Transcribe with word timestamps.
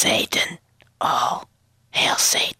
Satan. 0.00 0.58
Oh, 1.00 1.42
Hail 1.90 2.16
Satan. 2.16 2.59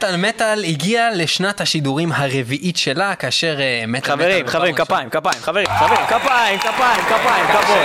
מטאל 0.00 0.16
מטאל 0.16 0.64
הגיע 0.64 1.08
לשנת 1.14 1.60
השידורים 1.60 2.12
הרביעית 2.12 2.76
שלה, 2.76 3.14
כאשר 3.14 3.60
אה, 3.60 3.84
מטאל 3.88 4.12
חברים, 4.12 4.36
מטאל 4.46 4.52
חברים, 4.52 4.74
בפעם 4.74 5.08
כפיים, 5.10 5.10
כפיים, 5.10 5.40
חברים, 5.40 5.66
חברים, 5.78 6.06
כפיים, 6.06 6.58
כפיים, 6.58 7.04
כפיים, 7.04 7.46
כבוד, 7.46 7.78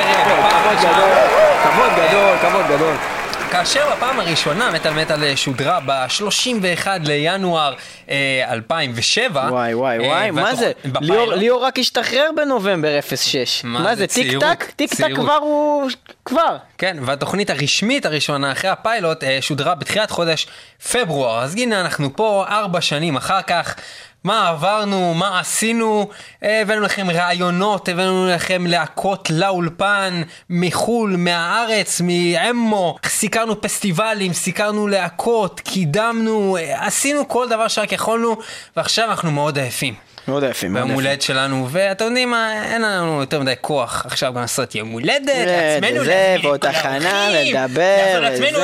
כבוד, 0.53 0.77
גדול, 0.79 1.09
כבוד 1.63 1.91
גדול, 1.95 2.37
כבוד 2.41 2.65
גדול. 2.69 3.14
כאשר 3.51 3.95
בפעם 3.95 4.19
הראשונה 4.19 4.71
מטאל 4.71 4.93
מטאל 4.93 5.35
שודרה 5.35 5.79
ב-31 5.85 6.87
לינואר 7.03 7.73
אה, 8.09 8.45
2007. 8.51 9.47
וואי 9.51 9.73
וואי 9.73 9.99
אה, 9.99 10.07
וואי, 10.07 10.31
מה 10.31 10.55
זה? 10.55 10.71
ליאור 11.01 11.33
ליאור 11.33 11.65
רק 11.65 11.79
השתחרר 11.79 12.29
בנובמבר 12.35 12.99
06. 13.15 13.61
מה 13.63 13.79
מה 13.79 13.95
זה, 13.95 14.01
זה, 14.01 14.07
טיק 14.07 14.39
טק? 14.39 14.63
טיק 14.75 14.93
טק. 14.93 15.15
כבר 15.15 15.33
הוא... 15.41 15.89
כבר. 16.25 16.57
כן, 16.77 16.97
והתוכנית 17.01 17.49
הרשמית 17.49 18.05
הראשונה 18.05 18.51
אחרי 18.51 18.69
הפיילוט 18.69 19.23
אה, 19.23 19.37
שודרה 19.41 19.75
בתחילת 19.75 20.11
חודש 20.11 20.47
פברואר. 20.91 21.43
אז 21.43 21.55
הנה 21.55 21.81
אנחנו 21.81 22.15
פה 22.15 22.45
ארבע 22.49 22.81
שנים 22.81 23.15
אחר 23.15 23.41
כך. 23.41 23.75
מה 24.25 24.49
עברנו, 24.49 25.13
מה 25.13 25.39
עשינו, 25.39 26.09
הבאנו 26.41 26.81
לכם 26.81 27.09
רעיונות, 27.09 27.89
הבאנו 27.89 28.27
לכם 28.27 28.67
להקות 28.67 29.29
לאולפן, 29.29 30.21
מחו"ל, 30.49 31.15
מהארץ, 31.17 32.01
מאמו, 32.03 32.95
סיקרנו 33.05 33.61
פסטיבלים, 33.61 34.33
סיקרנו 34.33 34.87
להקות, 34.87 35.59
קידמנו, 35.59 36.57
עשינו 36.73 37.27
כל 37.27 37.49
דבר 37.49 37.67
שרק 37.67 37.91
יכולנו, 37.91 38.37
ועכשיו 38.77 39.09
אנחנו 39.09 39.31
מאוד 39.31 39.57
עייפים. 39.57 40.04
מאוד 40.27 40.43
יפים, 40.43 40.73
ביום. 40.73 40.91
הולדת 40.91 41.21
שלנו, 41.21 41.67
ואתם 41.71 42.05
יודעים 42.05 42.31
מה, 42.31 42.63
אין 42.73 42.81
לנו 42.81 43.19
יותר 43.21 43.39
מדי 43.39 43.53
כוח 43.61 44.05
עכשיו 44.05 44.33
גם 44.33 44.41
לעשות 44.41 44.75
יום 44.75 44.89
הולדת, 44.89 45.25
זה, 45.25 45.77
לעצמנו, 45.81 46.03
את 46.03 46.09
ועוד 46.43 46.65
הכנה, 46.65 47.27
האורחים, 47.27 47.55
לדבר, 47.55 48.19
לעצמנו 48.19 48.59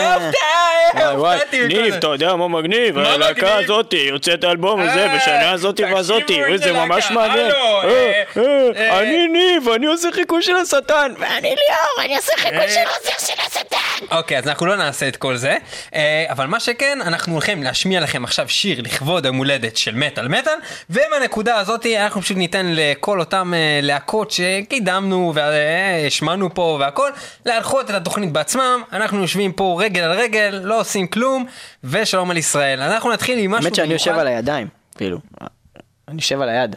הופעתי 1.09 1.66
וכל 1.66 1.68
ניב, 1.68 1.92
זה. 1.92 1.98
אתה 1.98 2.08
יודע 2.08 2.36
מה 2.36 2.48
מגניב? 2.48 2.98
הלהקה? 2.98 3.56
הזאתי 3.56 3.98
יוצאת 3.98 4.44
האלבום 4.44 4.81
הזה 4.81 5.06
אה, 5.06 5.18
בשנה 5.18 5.52
הזאתי 5.52 5.84
והזאתי, 5.84 6.42
וזה 6.53 6.72
ממש 6.73 7.12
מעניין. 7.12 7.52
אה, 7.52 7.84
אה, 7.84 8.23
אה, 8.38 8.70
אה. 8.75 9.00
אני 9.00 9.28
ניב, 9.28 9.70
אני 9.70 9.86
עושה 9.86 10.09
חיקוי 10.12 10.42
של 10.42 10.56
השטן. 10.56 11.14
ואני 11.20 11.42
ליאור, 11.42 12.06
אני 12.06 12.16
אעשה 12.16 12.31
חיקוי 12.38 12.58
אה. 12.58 12.70
של 12.70 12.80
עוזר 12.80 13.25
של 13.28 13.42
השטן. 13.48 14.06
אוקיי, 14.12 14.38
אז 14.38 14.48
אנחנו 14.48 14.66
לא 14.66 14.75
נעשה 14.75 15.08
את 15.08 15.16
כל 15.16 15.36
זה, 15.36 15.58
אה, 15.96 16.25
אבל 16.30 16.46
מה 16.46 16.59
שכן, 16.59 17.00
אנחנו 17.02 17.34
הולכים 17.34 17.64
להשמיע 17.64 18.00
לכם 18.00 18.23
עכשיו 18.23 18.50
שיר 18.50 18.81
לכבוד 18.81 19.25
היום 19.25 19.38
הולדת 19.38 19.78
של 19.78 19.96
מטאל 19.96 20.28
מטאל, 20.28 20.53
ומהנקודה 20.90 21.51
הזאת 21.60 21.86
אנחנו 21.86 22.22
פשוט 22.22 22.38
ניתן 22.38 22.66
לכל 22.70 23.20
אותם 23.20 23.54
אה, 23.54 23.80
להקות 23.82 24.32
שקידמנו 24.32 25.34
והשמענו 25.36 26.54
פה 26.54 26.78
והכל, 26.80 27.10
להנחות 27.46 27.90
את 27.90 27.96
התוכנית 27.96 28.32
בעצמם, 28.32 28.82
אנחנו 28.94 29.22
יושבים 29.22 29.52
פה 29.52 29.78
רגל 29.80 30.02
על 30.02 30.12
רגל, 30.12 30.62
לא 30.64 30.80
עושים 30.80 31.08
כלום, 31.08 31.46
ושלום 31.84 32.32
על 32.32 32.38
ישראל. 32.38 32.82
אנחנו 32.82 33.12
נתחיל 33.12 33.40
עם 33.40 33.52
משהו 33.52 33.66
האמת 33.66 33.76
שאני 33.76 33.94
יושב. 33.94 34.12
על 34.12 34.28
הידיים, 34.28 34.68
כאילו. 34.98 35.20
אני 36.08 36.16
יושב 36.16 36.42
על 36.42 36.50
היד. 36.50 36.76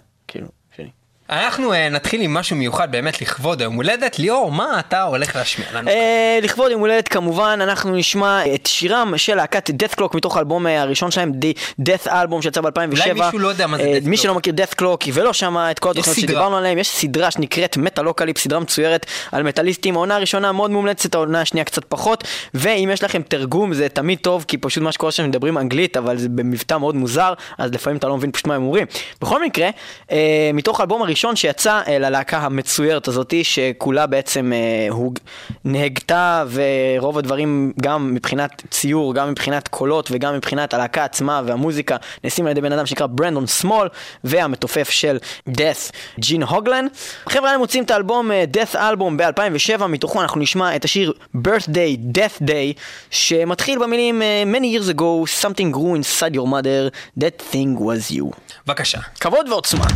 אנחנו 1.30 1.72
אה, 1.72 1.88
נתחיל 1.88 2.20
עם 2.20 2.34
משהו 2.34 2.56
מיוחד 2.56 2.92
באמת 2.92 3.20
לכבוד 3.20 3.60
היום 3.60 3.74
הולדת. 3.74 4.18
ליאור, 4.18 4.52
מה 4.52 4.80
אתה 4.80 5.02
הולך 5.02 5.36
להשמיע 5.36 5.68
לנו? 5.74 5.88
אה, 5.88 6.38
לכבוד 6.42 6.70
יום 6.70 6.80
הולדת 6.80 7.08
כמובן 7.08 7.58
אנחנו 7.62 7.96
נשמע 7.96 8.54
את 8.54 8.66
שירם 8.66 9.12
של 9.16 9.34
להקת 9.34 9.70
Dethklok 9.70 10.16
מתוך 10.16 10.36
האלבום 10.36 10.66
אה, 10.66 10.82
הראשון 10.82 11.10
שלהם 11.10 11.32
The 11.40 11.82
Dethalbum 11.82 12.42
שיצא 12.42 12.60
ב-2007. 12.60 12.70
אולי 12.92 13.12
מישהו 13.12 13.38
לא 13.38 13.48
יודע 13.48 13.66
מה 13.66 13.76
זה 13.76 13.82
Dethklok. 13.82 14.08
מי 14.08 14.20
שלא 14.20 14.34
מכיר 14.34 14.54
Dethklok 14.56 15.10
ולא 15.12 15.32
שמע 15.32 15.70
את 15.70 15.78
כל 15.78 15.90
התוכניות. 15.90 16.18
שדיברנו 16.18 16.56
עליהם 16.56 16.78
יש 16.78 16.88
סדרה 16.88 17.30
שנקראת 17.30 17.76
Metalocalypse 17.76 18.38
סדרה 18.38 18.60
מצוירת 18.60 19.06
על 19.32 19.42
מטאליסטים 19.42 19.96
העונה 19.96 20.16
הראשונה 20.16 20.52
מאוד 20.52 20.70
מומלצת 20.70 21.14
העונה 21.14 21.40
השנייה 21.40 21.64
קצת 21.64 21.84
פחות 21.84 22.24
ואם 22.54 22.90
יש 22.92 23.02
לכם 23.02 23.22
תרגום 23.22 23.74
זה 23.74 23.88
תמיד 23.88 24.18
טוב 24.18 24.44
כי 24.48 24.58
פשוט 24.58 24.82
מה 24.82 24.92
שקורה 24.92 25.12
שם 25.12 25.28
מדברים 25.28 25.58
אנגלית 25.58 25.96
אבל 25.96 26.18
זה 26.18 26.28
במבטא 26.28 26.78
מאוד 26.78 26.94
מוזר 26.94 27.34
אז 27.58 27.70
לפעמים 27.70 27.96
אתה 27.96 28.08
לא 28.08 28.16
מבין 28.16 28.32
פשוט 28.32 28.46
מה 28.46 28.54
הם 28.54 28.62
אומרים. 28.62 28.86
בכל 29.20 29.44
מקרה 29.44 29.68
אה, 30.12 30.50
מתוך 30.54 30.80
האלבום 30.80 31.02
הראשון 31.14 31.36
שיצא 31.36 31.80
אה, 31.88 31.98
ללהקה 31.98 32.38
המצוירת 32.38 33.08
הזאתי 33.08 33.44
שכולה 33.44 34.06
בעצם 34.06 34.52
אה, 34.52 34.86
הוג... 34.90 35.18
נהגתה 35.64 36.44
ורוב 36.50 37.18
הדברים 37.18 37.72
גם 37.80 38.14
מבחינת 38.14 38.62
ציור 38.70 39.14
גם 39.14 39.30
מבחינת 39.30 39.68
קולות 39.68 40.08
וגם 40.12 40.34
מבחינת 40.34 40.74
הלהקה 40.74 41.04
עצמה 41.04 41.42
והמוזיקה 41.46 41.96
נעשים 42.24 42.46
על 42.46 42.50
ידי 42.50 42.60
בן 42.60 42.72
אדם 42.72 42.86
שנקרא 42.86 43.06
ברנדון 43.06 43.46
סמול 43.46 43.88
והמתופף 44.24 44.90
של 44.90 45.18
death 45.50 45.92
ג'ין 46.20 46.42
הוגלן. 46.42 46.86
חבר'ה 47.28 47.50
הם 47.50 47.60
מוצאים 47.60 47.84
את 47.84 47.90
האלבום 47.90 48.32
אה, 48.32 48.44
death 48.54 48.76
אלבום 48.76 49.16
ב-2007 49.16 49.86
מתוכו 49.86 50.22
אנחנו 50.22 50.40
נשמע 50.40 50.76
את 50.76 50.84
השיר 50.84 51.12
birthday 51.36 52.18
death 52.18 52.42
day 52.42 52.80
שמתחיל 53.10 53.78
במילים 53.78 54.22
many 54.52 54.78
years 54.78 54.90
ago 54.90 55.42
something 55.42 55.76
grew 55.76 55.94
inside 55.96 56.34
your 56.34 56.46
mother 56.46 56.90
that 57.20 57.42
thing 57.52 57.80
was 57.80 58.14
you. 58.16 58.24
בבקשה. 58.66 58.98
כבוד 59.20 59.48
ועוצמה. 59.48 59.86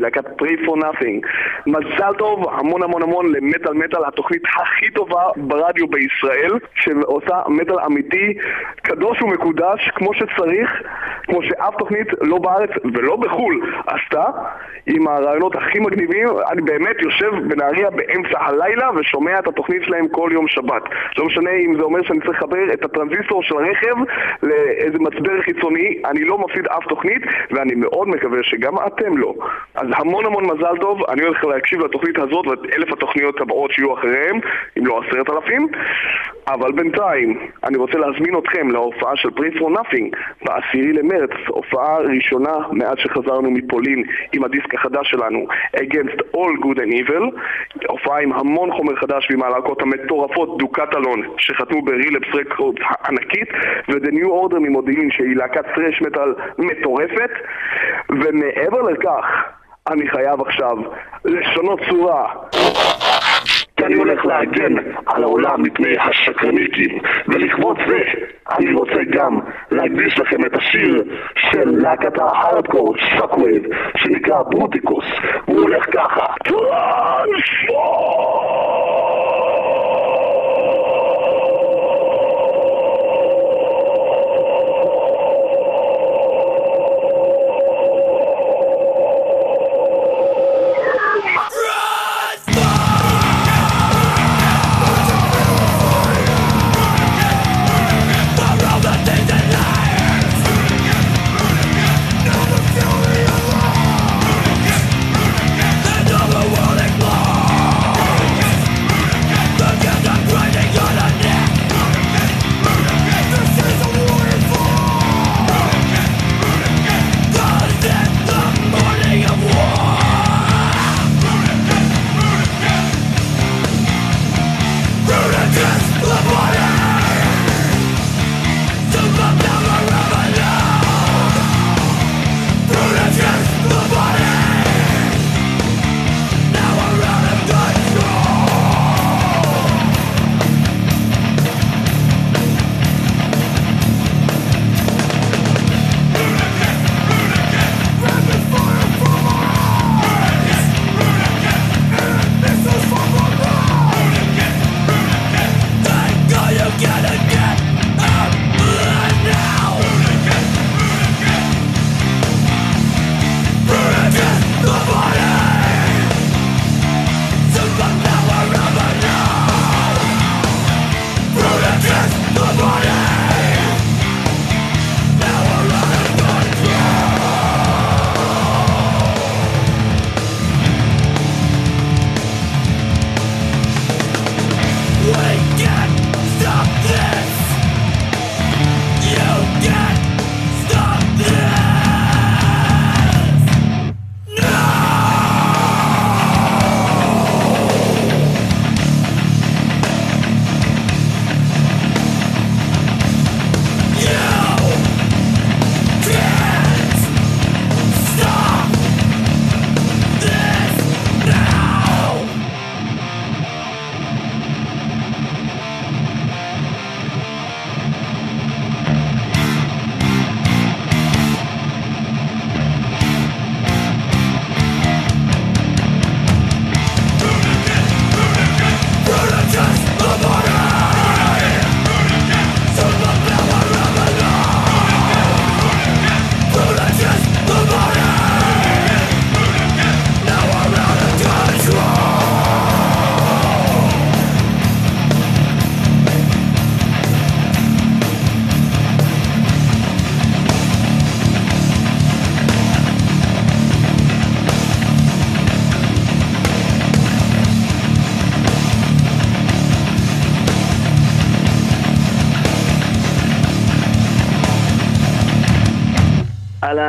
דפיילר 0.00 0.08
אבני 0.08 0.20
מלהקת 0.20 0.26
Pray 0.42 0.56
for 0.66 0.76
Nothing. 0.76 1.20
מזל 1.66 2.12
טוב, 2.18 2.48
המון 2.52 2.82
המון 2.82 3.02
המון 3.02 3.32
למטאל 3.32 3.72
מטאל, 3.72 4.04
התוכנית 4.06 4.42
הכי 4.44 4.90
טובה 4.90 5.22
ברדיו 5.36 5.86
בישראל, 5.86 6.52
שעושה 6.74 7.42
מטאל 7.48 7.78
אמיתי, 7.86 8.34
קדוש 8.82 9.22
ומקודש, 9.22 9.90
כמו 9.94 10.14
שצריך, 10.14 10.70
כמו 11.22 11.42
שאף 11.42 11.74
תוכנית 11.78 12.08
לא 12.20 12.38
בארץ 12.38 12.70
ולא 12.94 13.16
בחו"ל 13.16 13.72
עשתה, 13.86 14.24
עם 14.86 15.08
הרעיונות 15.08 15.56
הכי 15.56 15.78
מגניבים. 15.78 16.28
אני 16.50 16.62
באמת 16.62 16.96
יושב 17.00 17.30
בנהריה 17.48 17.90
באמצע 17.90 18.38
הלילה 18.40 18.90
ושומע 18.96 19.38
את 19.38 19.48
התוכנית 19.48 19.82
שלהם 19.84 20.08
כל 20.08 20.30
יום 20.32 20.48
שבת. 20.48 20.82
לא 21.18 21.24
משנה 21.24 21.50
אם 21.50 21.76
זה 21.78 21.82
אומר 21.82 22.02
שאני 22.02 22.20
צריך 22.20 22.38
לחבר 22.38 22.72
את 22.72 22.84
הטרנזיסטור 22.84 23.42
של 23.42 23.54
הרכב 23.56 23.94
לאיזה 24.42 24.98
מצבר 24.98 25.42
חיצוני, 25.42 26.02
אני 26.04 26.24
לא 26.24 26.38
מפסיד 26.38 26.66
אף 26.66 26.84
תוכנית, 26.88 27.22
ואני 27.50 27.74
מאוד 27.74 28.08
מקווה 28.08 28.38
שגם 28.42 28.74
אתם 28.86 29.16
לא. 29.16 29.34
אז 29.74 29.86
המון 29.96 30.26
המון 30.26 30.44
מזל 30.44 30.76
טוב, 30.80 31.00
אני 31.10 31.22
הולך 31.22 31.44
להקשיב 31.56 31.80
לתוכנית 31.80 32.18
הזאת 32.18 32.46
ואת 32.46 32.58
אלף 32.76 32.92
התוכניות 32.92 33.40
הבאות 33.40 33.72
שיהיו 33.72 33.94
אחריהם, 33.94 34.40
אם 34.78 34.86
לא 34.86 35.00
עשרת 35.00 35.30
אלפים, 35.30 35.68
אבל 36.48 36.72
בינתיים, 36.72 37.38
אני 37.64 37.76
רוצה 37.76 37.98
להזמין 37.98 38.34
אתכם 38.38 38.70
להופעה 38.70 39.16
של 39.16 39.28
Pray 39.28 39.60
Nothing 39.60 40.16
בעשירי 40.44 40.92
למרץ, 40.92 41.30
הופעה 41.48 41.98
ראשונה 41.98 42.54
מאז 42.72 42.96
שחזרנו 42.98 43.50
מפולין 43.50 44.04
עם 44.32 44.44
הדיסק 44.44 44.74
החדש 44.74 45.10
שלנו, 45.10 45.46
Against 45.76 46.20
All 46.36 46.62
Good 46.62 46.78
and 46.78 46.92
Evil, 47.00 47.24
הופעה 47.88 48.20
עם 48.20 48.32
המון 48.32 48.72
חומר 48.72 48.96
חדש 48.96 49.30
ועם 49.30 49.42
הלהקות 49.42 49.82
המטורפות 49.82 50.58
דוקטלון 50.58 51.22
שחתמו 51.38 51.82
ברילפס 51.82 52.34
רקורדס 52.34 52.82
הענקית 52.88 53.48
ו-The 53.88 54.10
New 54.10 54.26
Order 54.26 54.58
ממודיעין 54.58 55.10
שהיא 55.10 55.36
להקת 55.36 55.64
טרש 55.74 56.02
מטאל 56.02 56.34
מטורפת. 56.58 57.30
ומעבר 58.10 58.82
לכך 58.82 59.24
אני 59.90 60.10
חייב 60.10 60.40
עכשיו 60.40 60.76
לשנות 61.24 61.80
צורה. 61.90 62.32
כי 63.76 63.84
אני 63.84 63.94
הולך 63.94 64.26
להגן 64.26 64.74
על 65.06 65.22
העולם 65.22 65.62
מפני 65.62 65.98
השקרניקים, 65.98 66.98
ולכבוד 67.28 67.76
זה 67.88 67.98
אני 68.50 68.72
רוצה 68.72 68.98
גם 69.10 69.38
להקדיש 69.70 70.18
לכם 70.18 70.44
את 70.46 70.54
השיר 70.54 71.04
של 71.36 71.70
להקת 71.82 72.18
ההארדקור 72.18 72.94
Shockwave 72.96 73.62
שנקרא 73.96 74.42
Bruticus, 74.42 75.04
הוא 75.44 75.60
הולך 75.60 75.84
ככה 75.92 76.26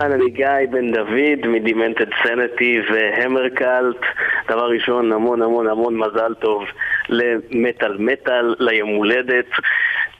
אהלן, 0.07 0.21
אני 0.21 0.29
גיא 0.29 0.47
בן 0.69 0.91
דוד 0.91 1.47
מדימנטד 1.47 2.07
סנטי 2.23 2.81
והמרקלט. 2.91 4.01
דבר 4.49 4.69
ראשון, 4.69 5.11
המון 5.11 5.41
המון 5.41 5.67
המון 5.67 5.97
מזל 5.97 6.33
טוב 6.33 6.63
למטאל 7.09 7.97
מטאל, 7.99 8.55
ליום 8.59 8.89
הולדת. 8.89 9.45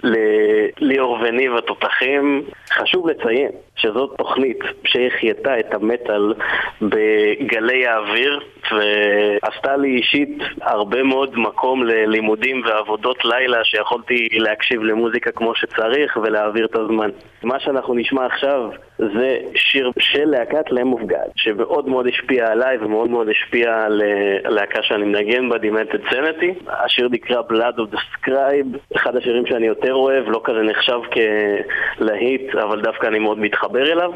לליאור 0.03 1.19
וניב 1.21 1.55
התותחים. 1.55 2.43
חשוב 2.77 3.09
לציין 3.09 3.51
שזאת 3.75 4.17
תוכנית 4.17 4.59
שהחייתה 4.85 5.59
את 5.59 5.73
המטאל 5.73 6.33
בגלי 6.81 7.87
האוויר 7.87 8.39
ועשתה 8.71 9.77
לי 9.77 9.87
אישית 9.87 10.37
הרבה 10.61 11.03
מאוד 11.03 11.39
מקום 11.39 11.83
ללימודים 11.83 12.61
ועבודות 12.65 13.25
לילה 13.25 13.63
שיכולתי 13.63 14.27
להקשיב 14.31 14.83
למוזיקה 14.83 15.31
כמו 15.31 15.55
שצריך 15.55 16.17
ולהעביר 16.17 16.65
את 16.65 16.75
הזמן. 16.75 17.09
מה 17.43 17.59
שאנחנו 17.59 17.93
נשמע 17.93 18.25
עכשיו 18.25 18.69
זה 18.97 19.37
שיר 19.55 19.91
של 19.99 20.25
להקת 20.25 20.71
Lamb 20.71 20.93
of 20.93 21.01
God 21.01 21.31
שמאוד 21.35 21.89
מאוד 21.89 22.07
השפיע 22.07 22.51
עליי 22.51 22.77
ומאוד 22.77 23.09
מאוד 23.09 23.29
השפיע 23.29 23.83
על 23.85 24.01
אה, 24.01 24.37
הלהקה 24.49 24.83
שאני 24.83 25.05
מנגן 25.05 25.49
בה, 25.49 25.57
Demented 25.57 25.99
Sanity. 26.11 26.53
השיר 26.67 27.07
נקרא 27.11 27.41
Blood 27.41 27.77
of 27.77 27.95
the 27.95 27.97
Scribe, 27.97 28.95
אחד 28.95 29.15
השירים 29.15 29.45
שאני 29.45 29.67
יותר 29.67 29.93
אוהב, 29.93 30.29
לא 30.29 30.41
כזה 30.43 30.61
נחשב 30.61 30.99
כלהיט, 31.13 32.55
אבל 32.67 32.81
דווקא 32.81 33.07
אני 33.07 33.19
מאוד 33.19 33.39
מתחבר 33.39 33.91
אליו. 33.91 34.11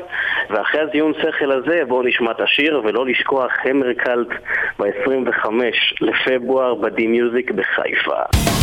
ואחרי 0.49 0.81
הזיון 0.81 1.13
שכל 1.13 1.51
הזה 1.51 1.81
בואו 1.87 2.03
נשמע 2.03 2.31
את 2.31 2.41
השיר 2.41 2.81
ולא 2.83 3.05
לשכוח 3.05 3.51
Hammercult 3.63 4.27
ב-25 4.79 5.49
לפברואר 6.01 6.73
בדי 6.75 7.07
מיוזיק 7.07 7.51
בחיפה. 7.51 8.60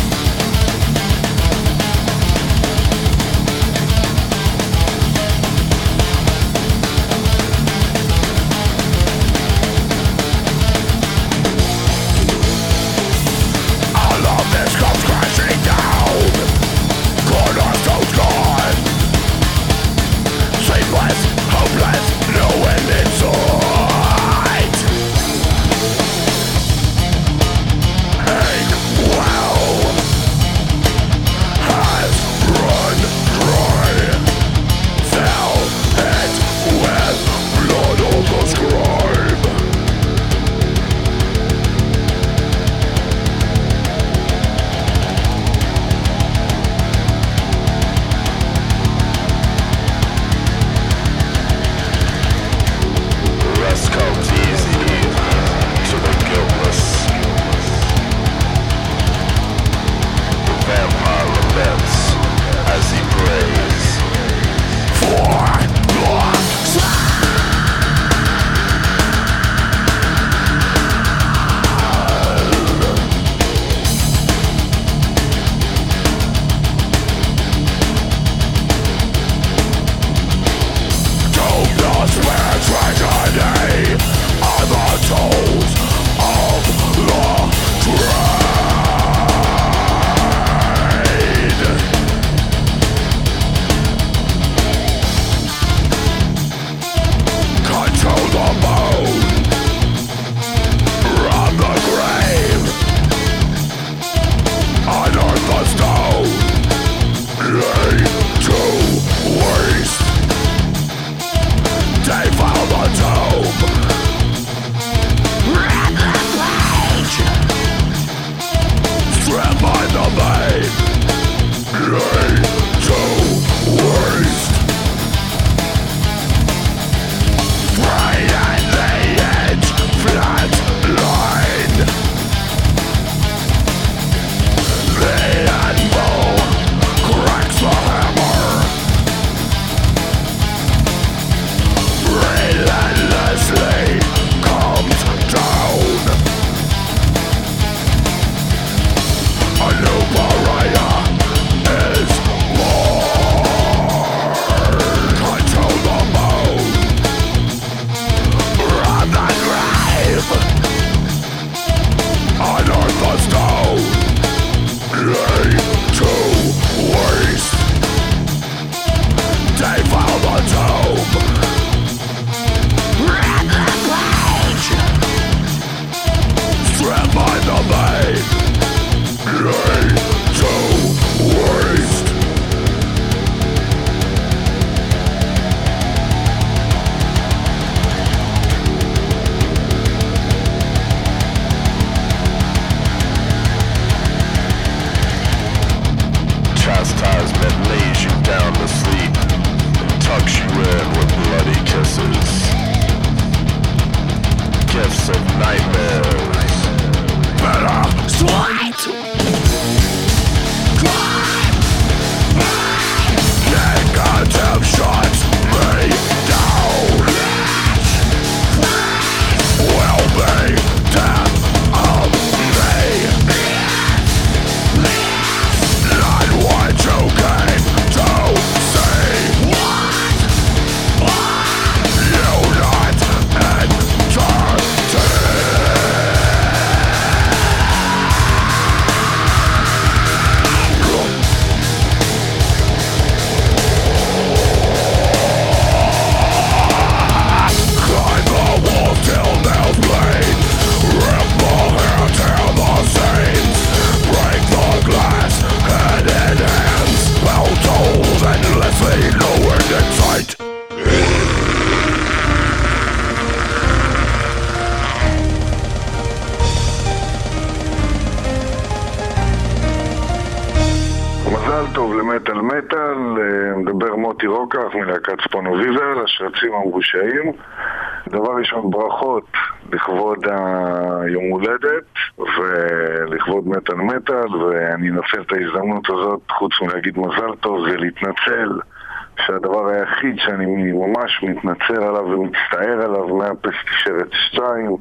שהדבר 289.27 289.69
היחיד 289.69 290.19
שאני 290.19 290.73
ממש 290.73 291.23
מתנצל 291.23 291.83
עליו 291.83 292.05
ומצטער 292.05 292.83
עליו 292.85 293.09
מהפסטישרת 293.09 294.13
2 294.13 294.77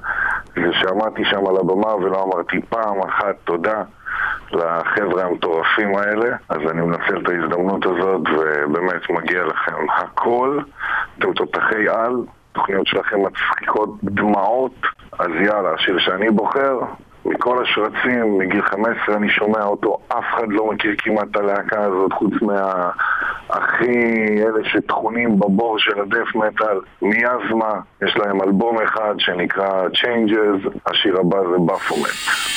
זה 0.56 0.74
שעמדתי 0.74 1.26
שם 1.26 1.48
על 1.48 1.58
הבמה 1.58 1.96
ולא 1.96 2.24
אמרתי 2.24 2.62
פעם 2.70 3.02
אחת 3.02 3.36
תודה 3.44 3.84
לחבר'ה 4.52 5.24
המטורפים 5.24 5.96
האלה. 5.96 6.36
אז 6.50 6.58
אני 6.72 6.82
מנצל 6.82 7.18
את 7.22 7.30
ההזדמנות 7.30 7.86
הזאת 7.86 8.22
ובאמת 8.22 9.10
מגיע 9.10 9.44
לכם 9.44 9.86
הכל. 9.98 10.60
אתם 11.20 11.34
תותחי 11.34 11.90
על 11.90 12.16
התוכניות 12.52 12.88
שלכם 12.88 13.18
מצחיקות 13.26 13.90
דמעות. 14.04 14.76
אז 15.20 15.30
יאללה, 15.40 15.74
השיר 15.74 16.00
שאני 16.00 16.30
בוחר 16.30 16.80
מכל 17.28 17.64
השרצים, 17.64 18.38
מגיל 18.38 18.62
15 18.62 19.16
אני 19.16 19.30
שומע 19.30 19.64
אותו, 19.64 19.98
אף 20.08 20.24
אחד 20.34 20.48
לא 20.50 20.72
מכיר 20.72 20.96
כמעט 20.98 21.28
את 21.32 21.36
הלהקה 21.36 21.82
הזאת 21.82 22.14
חוץ 22.14 22.34
מהכי 22.42 24.26
אלה 24.38 24.64
שטחונים 24.64 25.40
בבור 25.40 25.80
של 25.80 26.00
הדף 26.02 26.36
מטאל, 26.36 26.80
מיאזמה, 27.02 27.74
יש 28.02 28.18
להם 28.18 28.42
אלבום 28.42 28.82
אחד 28.82 29.14
שנקרא 29.18 29.88
Changes, 29.88 30.70
השיר 30.86 31.20
הבא 31.20 31.38
זה 31.42 31.58
בפומט. 31.66 32.48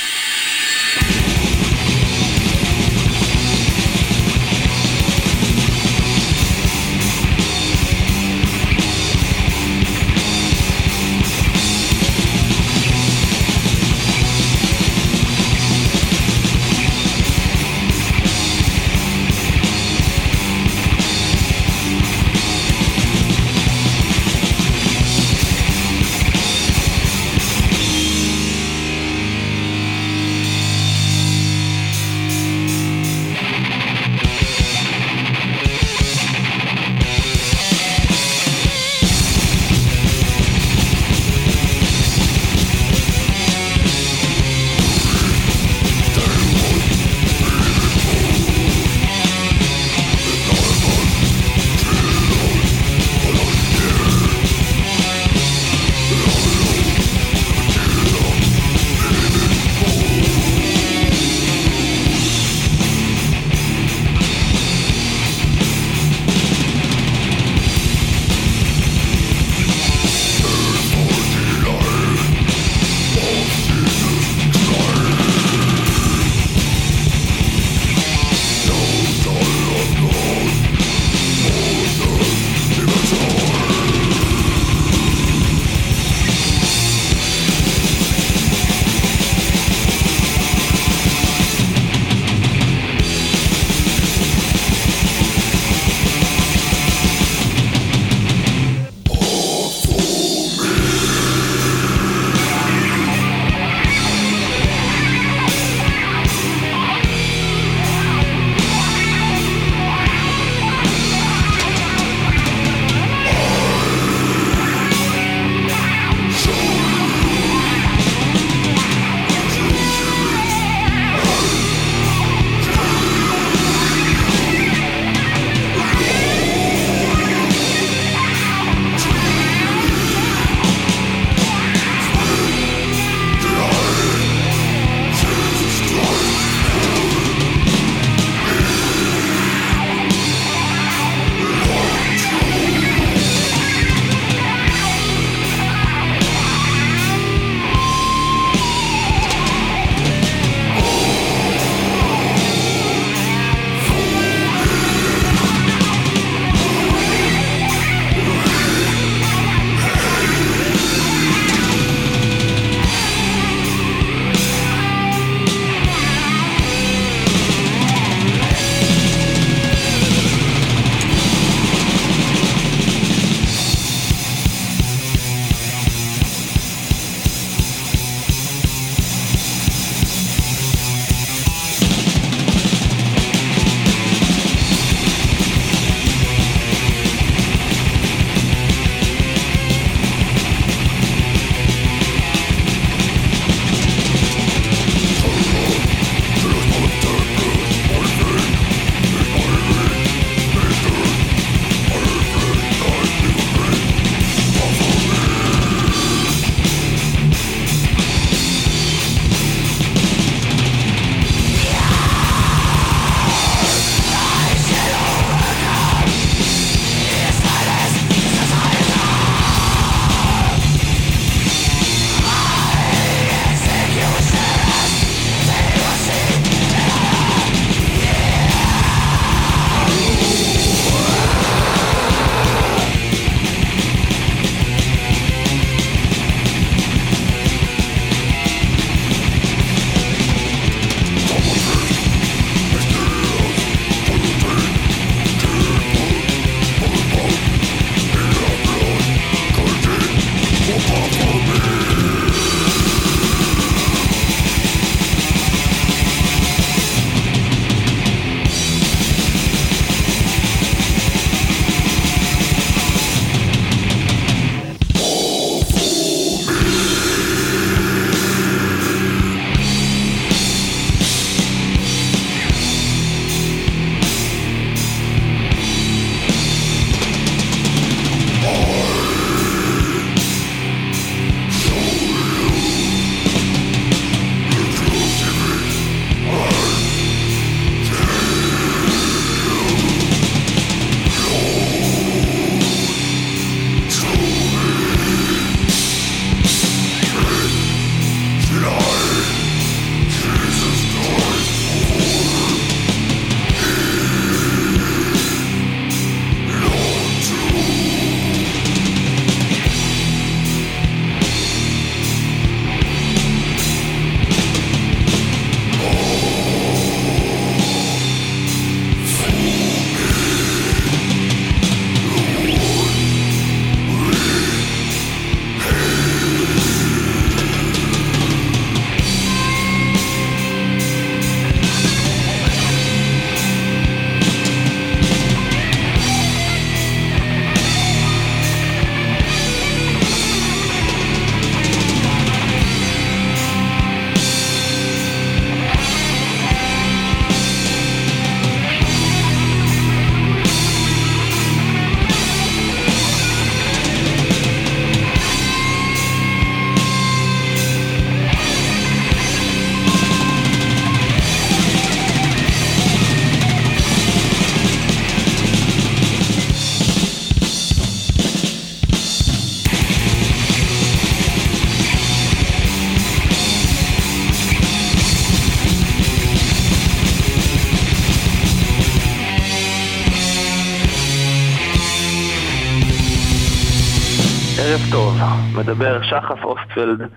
מדבר 385.81 386.03
שחף 386.03 386.45
אוסטפלד 386.45 387.09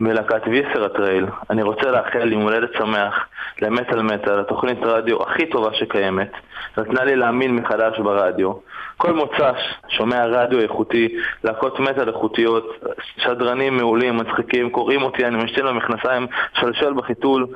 מלהקת 0.00 0.42
ויסר 0.46 0.84
הטרייל. 0.84 1.26
אני 1.50 1.62
רוצה 1.62 1.90
לאחל 1.90 2.32
יום 2.32 2.42
הולדת 2.42 2.70
שמח 2.78 3.26
למטאל 3.62 4.02
מטאל, 4.02 4.40
התוכנית 4.40 4.78
רדיו 4.82 5.22
הכי 5.22 5.46
טובה 5.46 5.74
שקיימת. 5.74 6.32
נתנה 6.78 7.04
לי 7.04 7.16
להאמין 7.16 7.56
מחדש 7.56 7.98
ברדיו. 7.98 8.52
כל 8.96 9.12
מוצ"ש 9.12 9.74
שומע 9.88 10.26
רדיו 10.26 10.60
איכותי, 10.60 11.16
להקות 11.44 11.80
מטאל 11.80 12.08
איכותיות, 12.08 12.84
שדרנים 13.16 13.76
מעולים, 13.76 14.16
מצחיקים, 14.16 14.70
קוראים 14.70 15.02
אותי, 15.02 15.26
אני 15.26 15.44
משתין 15.44 15.66
במכנסיים, 15.66 16.26
שלשל 16.54 16.92
בחיתול. 16.92 17.46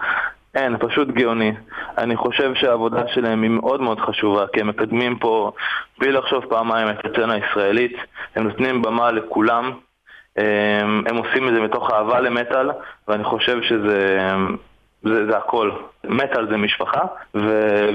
אין, 0.55 0.77
פשוט 0.79 1.09
גאוני. 1.09 1.53
אני 1.99 2.17
חושב 2.17 2.55
שהעבודה 2.55 3.09
שלהם 3.09 3.43
היא 3.43 3.51
מאוד 3.51 3.81
מאוד 3.81 4.01
חשובה, 4.01 4.47
כי 4.53 4.61
הם 4.61 4.69
מקדמים 4.69 5.19
פה, 5.19 5.53
בלי 5.99 6.13
לחשוב 6.13 6.45
פעמיים, 6.45 6.89
את 6.89 7.05
הסצנה 7.05 7.35
הישראלית. 7.35 7.97
הם 8.37 8.43
נותנים 8.45 8.83
במה 8.83 9.11
לכולם. 9.11 9.73
הם, 10.37 11.03
הם 11.07 11.17
עושים 11.17 11.49
את 11.49 11.55
זה 11.55 11.61
מתוך 11.61 11.91
אהבה 11.91 12.21
למטאל, 12.21 12.71
ואני 13.09 13.25
חושב 13.25 13.63
שזה 13.63 14.19
זה, 15.05 15.27
זה 15.31 15.37
הכל. 15.37 15.71
מטאל 16.05 16.49
זה 16.51 16.57
משפחה, 16.57 17.01
ו, 17.35 17.49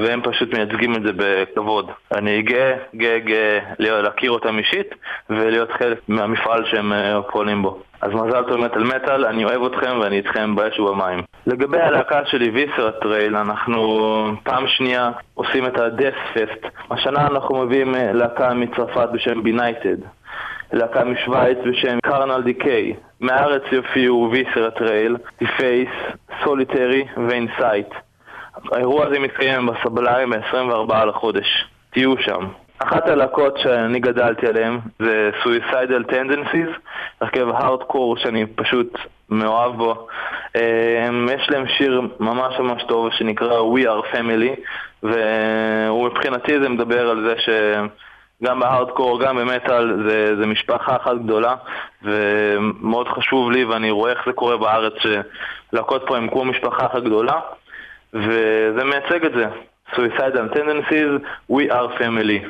והם 0.04 0.22
פשוט 0.24 0.54
מייצגים 0.54 0.96
את 0.96 1.02
זה 1.04 1.12
בכבוד. 1.16 1.92
אני 2.12 2.42
גאה, 2.42 2.76
גאה, 2.96 3.20
גאה 3.20 3.60
להכיר 3.80 4.32
אותם 4.32 4.58
אישית, 4.58 4.96
ולהיות 5.30 5.72
חלק 5.72 5.98
מהמפעל 6.08 6.66
שהם 6.66 6.94
אה, 6.94 7.22
פועלים 7.22 7.62
בו. 7.62 7.80
אז 8.02 8.12
מזל 8.12 8.44
טוב 8.44 8.58
מטאל 8.58 8.84
מטאל, 8.84 9.26
אני 9.26 9.46
אוהב 9.46 9.64
אתכם 9.64 10.00
ואני 10.02 10.18
איתכם 10.18 10.56
באש 10.56 10.80
ובמים. 10.80 11.20
לגבי 11.48 11.80
הלהקה 11.80 12.26
שלי, 12.26 12.50
ויסר 12.50 12.88
הטרייל, 12.88 13.36
אנחנו 13.36 13.82
פעם 14.44 14.68
שנייה 14.68 15.12
עושים 15.34 15.66
את 15.66 15.80
ה-death 15.80 16.38
fest. 16.38 16.68
השנה 16.92 17.28
אנחנו 17.28 17.66
מביאים 17.66 17.96
אה, 17.96 18.14
להקה 18.14 18.54
מצרפת 18.54 19.10
בשם 19.14 19.44
Benighted. 19.44 19.98
להקה 20.74 21.04
משוויץ 21.04 21.58
בשם 21.66 22.00
Carnal 22.04 22.42
Decay. 22.42 22.94
מהארץ 23.20 23.64
יופיעו 23.72 24.30
Viscera 24.32 24.68
Trail, 24.68 25.18
Deface, 25.40 25.90
Solitary 26.44 27.06
ו 27.28 27.35
Insight. 27.35 27.88
האירוע 28.72 29.06
הזה 29.06 29.20
מתקיים 29.20 29.66
ב 29.66 29.74
Sublime 29.74 30.30
ב-24 30.30 31.06
לחודש. 31.06 31.66
תהיו 31.92 32.18
שם. 32.18 32.48
אחת 32.80 33.08
הלהקות 33.08 33.58
שאני 33.58 34.00
גדלתי 34.00 34.48
עליהן 34.48 34.80
זה 35.00 35.32
Suicidal 35.44 36.12
Tendencies, 36.12 36.80
הרכב 37.22 37.50
הארדקור 37.50 38.18
שאני 38.18 38.46
פשוט 38.46 38.98
מאוהב 39.30 39.76
בו. 39.76 40.08
אמ, 40.56 41.28
יש 41.36 41.50
להם 41.50 41.68
שיר 41.68 42.02
ממש 42.20 42.60
ממש 42.60 42.84
טוב 42.84 43.10
שנקרא 43.12 43.60
We 43.60 43.84
are 43.84 44.16
Family, 44.16 44.60
ומבחינתי 45.04 46.60
זה 46.62 46.70
מדבר 46.70 47.10
על 47.10 47.26
זה 47.28 47.34
ש... 47.42 47.50
גם 48.44 48.60
בהארדקור, 48.60 49.22
גם 49.22 49.38
במטאל, 49.38 50.04
זה, 50.08 50.36
זה 50.40 50.46
משפחה 50.46 50.96
אחת 50.96 51.16
גדולה, 51.24 51.56
ומאוד 52.04 53.08
חשוב 53.08 53.52
לי, 53.52 53.66
ואני 53.66 53.92
רואה 53.92 54.12
איך 54.12 54.20
זה 54.26 54.34
קורה 54.34 54.58
בארץ, 54.58 54.94
שלהקות 55.00 56.04
פה 56.08 56.18
הם 56.18 56.30
כמו 56.30 56.46
משפחה 56.46 56.86
אחת 56.86 57.04
גדולה, 57.04 57.40
וזה 58.14 58.84
מייצג 58.84 59.26
את 59.26 59.32
זה. 59.34 59.46
Suicidal 59.96 60.50
Tendencies, 60.54 61.22
We 61.50 61.72
are 61.72 61.90
Family. 61.98 62.46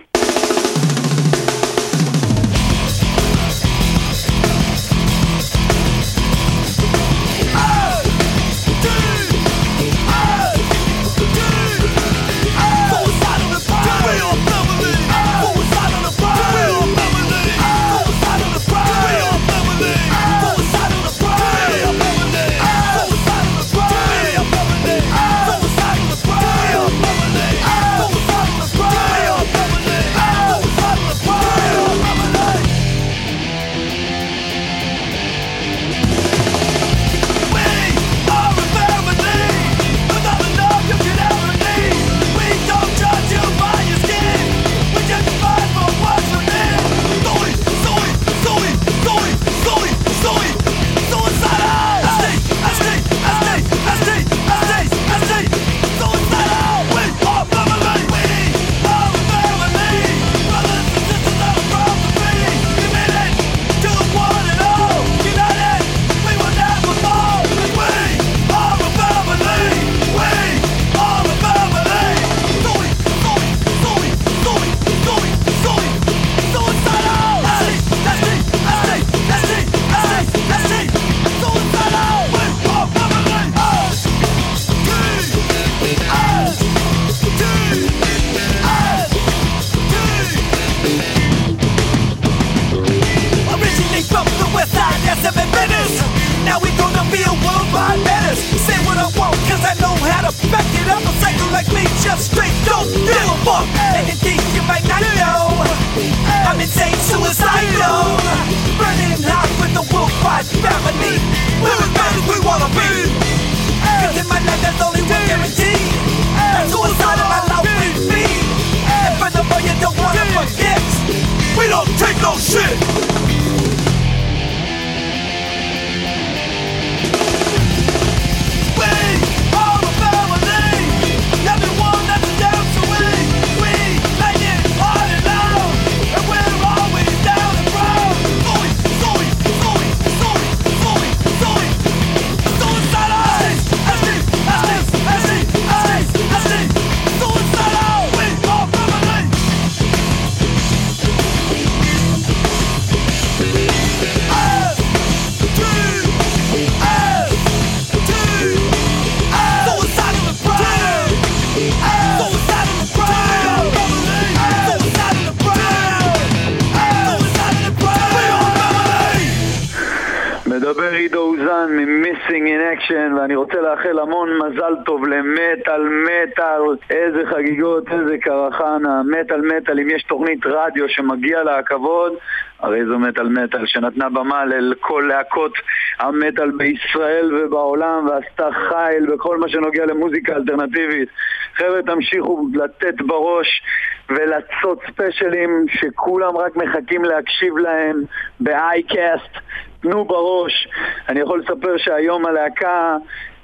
לאחל 173.80 174.00
המון 174.00 174.30
מזל 174.38 174.76
טוב 174.86 175.08
למטאל 175.08 175.82
מטאל, 175.84 176.62
איזה 176.89 177.22
חגיגות, 177.30 177.84
איזה 177.92 178.18
קרחנה, 178.18 179.02
מטאל 179.04 179.42
מטאל, 179.42 179.80
אם 179.80 179.89
יש 179.89 180.04
תוכנית 180.04 180.46
רדיו 180.46 180.89
שמגיע 180.89 181.44
לה 181.44 181.58
הכבוד, 181.58 182.13
הרי 182.60 182.86
זו 182.86 183.00
מטאל 183.00 183.28
מטאל 183.30 183.65
שנתנה 183.65 184.10
במה 184.10 184.46
לכל 184.46 185.06
להקות 185.08 185.54
המטאל 186.00 186.52
בישראל 186.52 187.36
ובעולם 187.36 188.08
ועשתה 188.08 188.50
חייל 188.70 189.06
בכל 189.06 189.38
מה 189.38 189.50
שנוגע 189.50 189.86
למוזיקה 189.86 190.36
אלטרנטיבית. 190.36 191.10
חבר'ה, 191.56 191.82
תמשיכו 191.82 192.48
לתת 192.54 193.02
בראש 193.02 193.62
ולצות 194.10 194.80
ספיישלים 194.88 195.65
שכולם 195.70 196.38
רק 196.38 196.56
מחכים 196.56 197.04
להקשיב 197.04 197.58
להם 197.58 198.02
ב-iCast 198.39 199.39
תנו 199.82 200.06
בראש. 200.06 200.68
אני 201.10 201.20
יכול 201.20 201.39
לספר 201.39 201.78
שהיום 201.78 202.26
הלהקה 202.26 202.98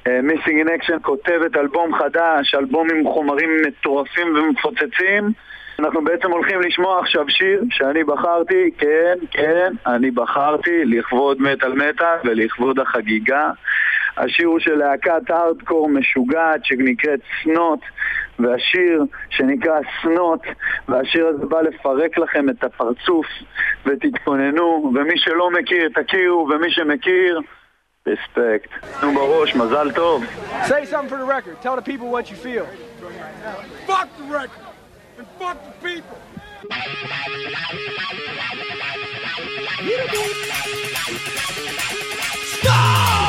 Missing 0.07 0.57
in 0.57 0.69
Action 0.69 0.97
כותבת 1.01 1.57
אלבום 1.57 1.95
חדש, 1.95 2.55
אלבום 2.55 2.87
עם 2.91 3.03
חומרים 3.03 3.49
מטורפים 3.67 4.35
ומפוצצים. 4.35 5.31
אנחנו 5.79 6.03
בעצם 6.03 6.31
הולכים 6.31 6.61
לשמוע 6.61 6.99
עכשיו 6.99 7.29
שיר 7.29 7.63
שאני 7.69 8.03
בחרתי, 8.03 8.71
כן, 8.77 9.15
כן, 9.31 9.73
אני 9.87 10.11
בחרתי 10.11 10.85
לכבוד 10.85 11.41
מטאל 11.41 11.73
מטאל 11.73 12.17
ולכבוד 12.23 12.79
החגיגה. 12.79 13.49
השיר 14.17 14.47
הוא 14.47 14.59
של 14.59 14.75
להקת 14.75 15.29
הארדקור 15.29 15.89
משוגעת 15.89 16.65
שנקראת 16.65 17.19
Snot, 17.43 17.79
והשיר 18.39 19.03
שנקרא 19.29 19.79
Snot, 20.01 20.41
והשיר 20.89 21.27
הזה 21.27 21.45
בא 21.45 21.61
לפרק 21.61 22.17
לכם 22.17 22.49
את 22.49 22.63
הפרצוף, 22.63 23.25
ותתכוננו, 23.85 24.91
ומי 24.95 25.17
שלא 25.17 25.51
מכיר, 25.51 25.89
תכירו, 25.89 26.47
ומי 26.49 26.71
שמכיר... 26.71 27.39
Respect. 28.05 28.69
Mazal 29.01 29.91
tov. 29.91 30.67
Say 30.67 30.85
something 30.85 31.09
for 31.09 31.17
the 31.17 31.25
record. 31.25 31.59
Tell 31.61 31.75
the 31.75 31.81
people 31.81 32.09
what 32.09 32.29
you 32.29 32.35
feel. 32.37 32.67
Fuck 33.87 34.15
the 34.17 34.23
record 34.25 34.65
and 35.17 35.27
fuck 35.39 35.57
the 35.65 35.87
people. 35.87 36.17
Stop! 42.59 43.24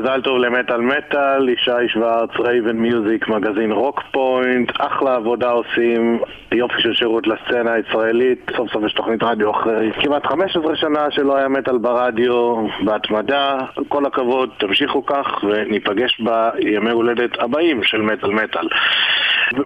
מזל 0.00 0.20
טוב 0.20 0.38
למטאל 0.38 0.80
מטאל, 0.80 1.48
ישי 1.48 1.88
שוורץ, 1.88 2.30
Raven 2.38 2.76
Music, 2.76 3.28
מגזין 3.28 3.72
Rock 3.72 4.02
Point, 4.12 4.70
אחלה 4.78 5.14
עבודה 5.14 5.50
עושים, 5.50 6.18
יופי 6.52 6.82
של 6.82 6.94
שירות 6.94 7.26
לסצנה 7.26 7.72
הישראלית, 7.72 8.50
סוף 8.56 8.72
סוף 8.72 8.84
יש 8.86 8.92
תוכנית 8.92 9.22
רדיו 9.22 9.50
אחרי 9.50 9.92
כמעט 10.02 10.26
15 10.26 10.76
שנה 10.76 11.10
שלא 11.10 11.36
היה 11.36 11.48
מטאל 11.48 11.78
ברדיו, 11.78 12.66
בהתמדה, 12.84 13.58
כל 13.88 14.06
הכבוד, 14.06 14.50
תמשיכו 14.58 15.06
כך 15.06 15.44
וניפגש 15.44 16.20
בימי 16.20 16.90
הולדת 16.90 17.38
הבאים 17.38 17.82
של 17.82 18.02
מטאל 18.02 18.30
מטאל. 18.30 18.68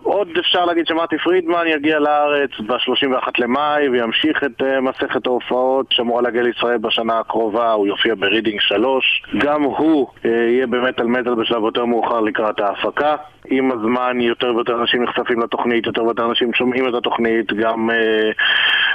עוד 0.03 0.29
אפשר 0.39 0.65
להגיד 0.65 0.87
שמרטי 0.87 1.19
פרידמן 1.19 1.67
יגיע 1.67 1.99
לארץ 1.99 2.51
ב-31 2.67 3.31
למאי 3.39 3.89
וימשיך 3.89 4.45
את 4.45 4.63
אה, 4.63 4.81
מסכת 4.81 5.27
ההופעות 5.27 5.87
שאמורה 5.91 6.23
להגיע 6.23 6.43
לישראל 6.43 6.79
בשנה 6.79 7.19
הקרובה, 7.19 7.73
הוא 7.73 7.87
יופיע 7.87 8.15
ברידינג 8.15 8.61
3. 8.61 9.23
גם 9.39 9.63
הוא 9.63 10.07
יהיה 10.25 10.67
באמת 10.67 11.01
על 11.01 11.07
מטאל 11.07 11.35
בשלב 11.35 11.63
יותר 11.65 11.85
מאוחר 11.85 12.21
לקראת 12.21 12.61
ההפקה. 12.61 13.17
עם 13.51 13.73
הזמן 13.73 14.21
יותר 14.21 14.55
ויותר 14.55 14.81
אנשים 14.81 15.03
נחשפים 15.03 15.41
לתוכנית, 15.41 15.87
יותר 15.87 16.05
ויותר 16.05 16.27
אנשים 16.27 16.55
שומעים 16.55 16.89
את 16.89 16.95
התוכנית 16.95 17.53
גם 17.53 17.91
אה, 17.91 18.31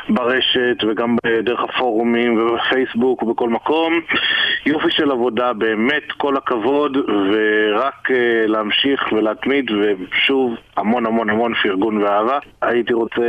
ברשת 0.10 0.84
וגם 0.88 1.18
דרך 1.44 1.60
הפורומים 1.64 2.38
ובפייסבוק 2.38 3.24
ובכל 3.24 3.50
מקום. 3.50 3.94
יופי 4.66 4.92
של 4.92 5.12
עבודה, 5.12 5.54
באמת 5.54 6.12
כל 6.18 6.38
הכבוד, 6.38 6.98
ורק 7.32 8.12
אה, 8.12 8.48
להמשיך 8.48 9.12
ולהתמיד, 9.12 9.72
ושוב, 9.72 10.54
המון 10.78 11.06
המון 11.06 11.30
המון 11.30 11.54
פרגון 11.54 11.98
ואהבה. 11.98 12.40
הייתי 12.62 12.94
רוצה 12.94 13.22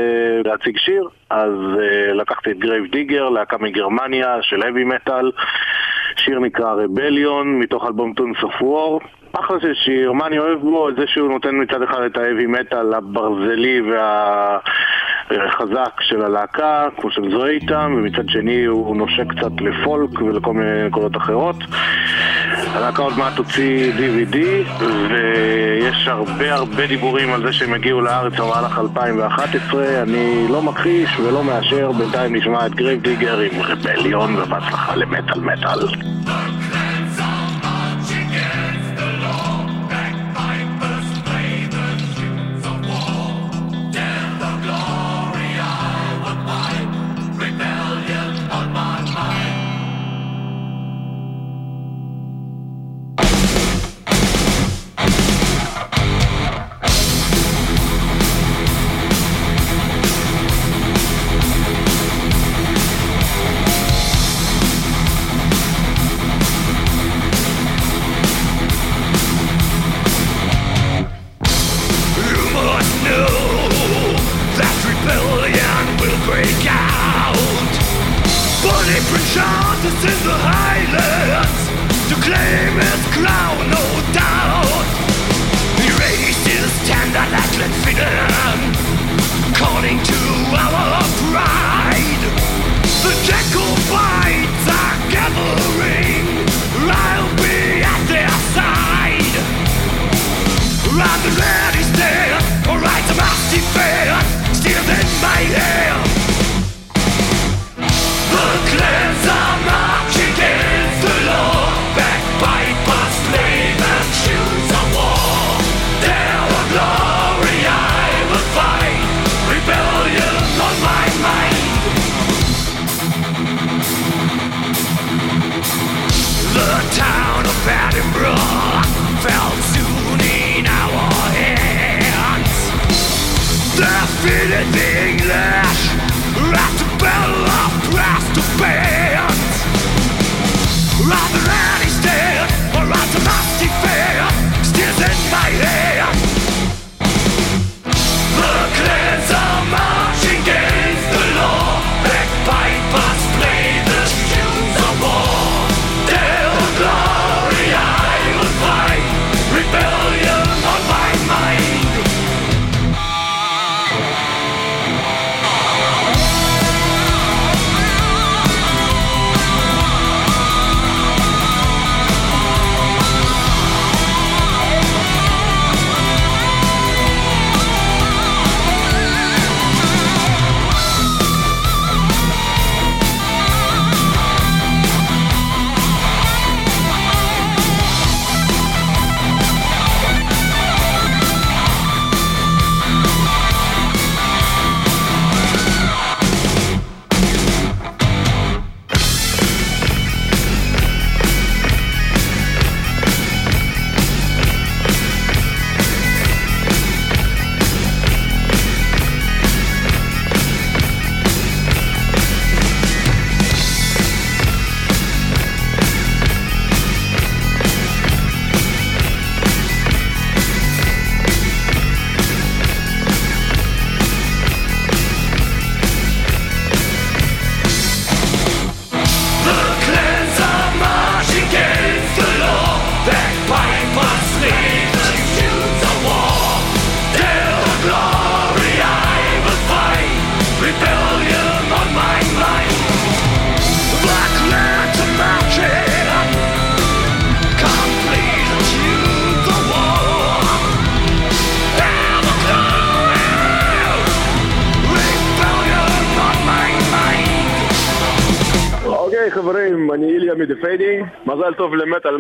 להציג 0.45 0.79
שיר, 0.79 1.09
אז 1.31 1.53
אה, 1.81 2.13
לקחתי 2.13 2.51
את 2.51 2.59
Grave 2.59 2.85
Digger, 2.93 3.29
להקה 3.29 3.57
מגרמניה 3.59 4.37
של 4.43 4.63
heavy 4.63 4.93
metal, 4.93 5.25
שיר 6.17 6.39
נקרא 6.39 6.73
Rebellion, 6.73 7.59
מתוך 7.59 7.87
אלבום 7.87 8.13
Tunes 8.13 8.37
of 8.43 8.63
War. 8.63 9.01
אחלה 9.33 9.61
של 9.61 9.75
שיר, 9.75 10.13
מה 10.13 10.27
אני 10.27 10.39
אוהב 10.39 10.59
בו? 10.61 10.89
זה 10.97 11.05
שהוא 11.07 11.29
נותן 11.29 11.51
מצד 11.63 11.83
אחד 11.83 12.03
את 12.03 12.17
ה 12.17 12.22
heavy 12.22 12.47
metal 12.47 12.95
הברזלי 12.95 13.83
והחזק 15.31 16.01
של 16.01 16.23
הלהקה, 16.23 16.87
כמו 16.97 17.11
שמזוהה 17.11 17.51
איתם, 17.51 17.95
ומצד 17.99 18.29
שני 18.29 18.65
הוא 18.65 18.97
נושק 18.97 19.25
קצת 19.29 19.53
לפולק 19.61 20.23
ולכל 20.23 20.53
מיני 20.53 20.87
נקודות 20.87 21.17
אחרות. 21.17 21.57
הלהקה 22.75 23.03
עוד 23.03 23.19
מעט 23.19 23.37
תוציא 23.37 23.93
DVD, 23.93 24.37
ויש 25.11 26.09
הרבה 26.09 26.55
הרבה 26.55 26.87
דיבורים 26.87 27.33
על 27.33 27.43
זה 27.47 27.53
שהם 27.53 27.75
יגיעו 27.75 28.01
לארץ 28.01 28.33
במהלך 28.33 28.79
2011. 28.79 30.03
אני 30.03 30.47
לא 30.49 30.63
מכחיש 30.63 31.20
ולא 31.25 31.45
מאשר, 31.45 31.93
בינתיים 31.93 32.37
נשמע 32.37 32.67
את 32.67 32.75
Grave 32.75 33.03
Digger 33.03 33.39
עם 33.39 33.63
Rebellion, 33.63 34.37
ובהצלחה 34.37 34.97
למטאל 34.97 35.41
מטאל. 35.41 35.87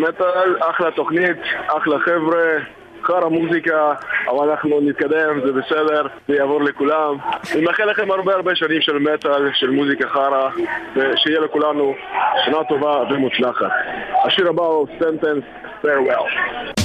מטאל, 0.00 0.56
אחלה 0.60 0.90
תוכנית, 0.90 1.36
אחלה 1.66 1.98
חבר'ה, 1.98 2.58
חרא 3.02 3.28
מוזיקה, 3.28 3.92
אבל 4.28 4.50
אנחנו 4.50 4.80
נתקדם, 4.80 5.40
זה 5.46 5.52
בסדר, 5.52 6.06
זה 6.28 6.36
יעבור 6.36 6.62
לכולם. 6.62 7.16
אני 7.54 7.60
מאחל 7.60 7.84
לכם 7.84 8.10
הרבה 8.10 8.34
הרבה 8.34 8.54
שנים 8.54 8.80
של 8.80 8.98
מטאל, 8.98 9.50
של 9.54 9.70
מוזיקה 9.70 10.08
חרא, 10.08 10.48
ושיהיה 10.96 11.40
לכולנו 11.40 11.94
שנה 12.44 12.64
טובה 12.64 13.02
ומוצלחת. 13.10 13.70
השיר 14.24 14.48
הבא 14.48 14.62
הוא 14.62 14.86
סנטנס, 14.98 15.44
farewell. 15.82 16.79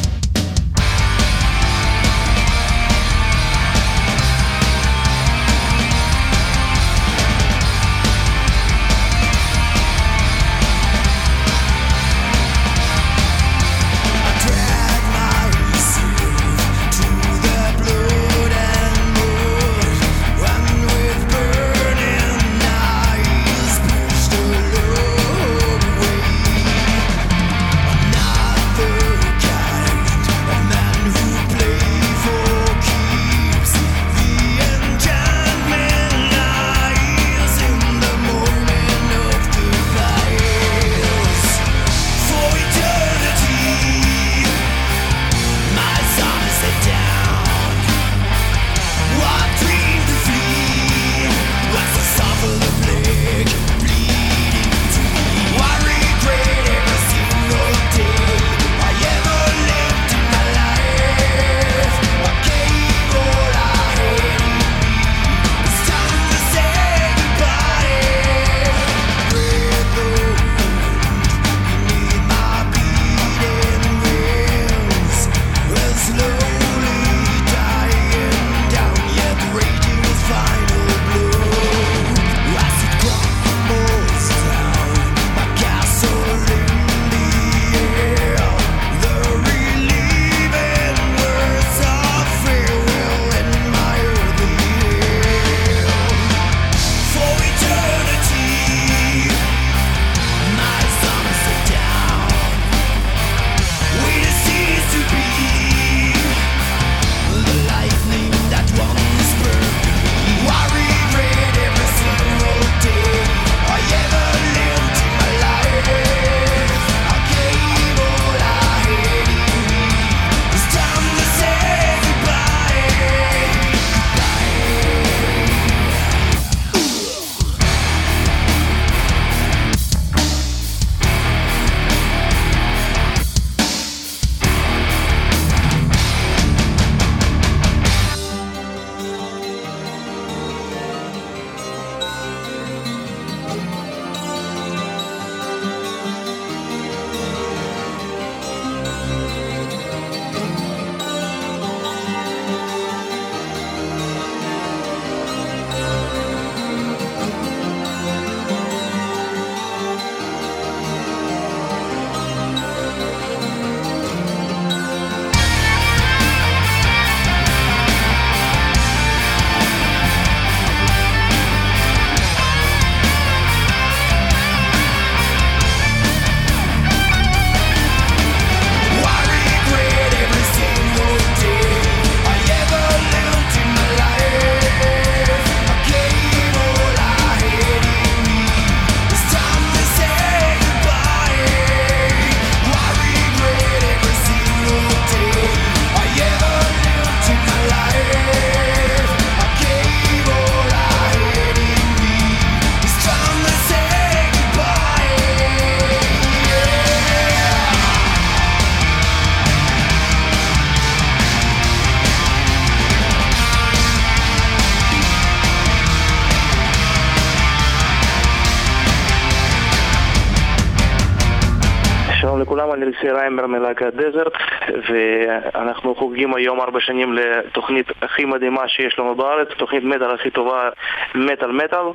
ארבע 226.65 226.79
שנים 226.79 227.13
לתוכנית 227.13 227.91
הכי 228.01 228.25
מדהימה 228.25 228.67
שיש 228.67 228.99
לנו 228.99 229.15
בארץ, 229.15 229.47
תוכנית 229.57 229.83
מטאל 229.83 230.11
הכי 230.11 230.29
טובה, 230.29 230.69
מטאל 231.15 231.51
מטאל. 231.51 231.85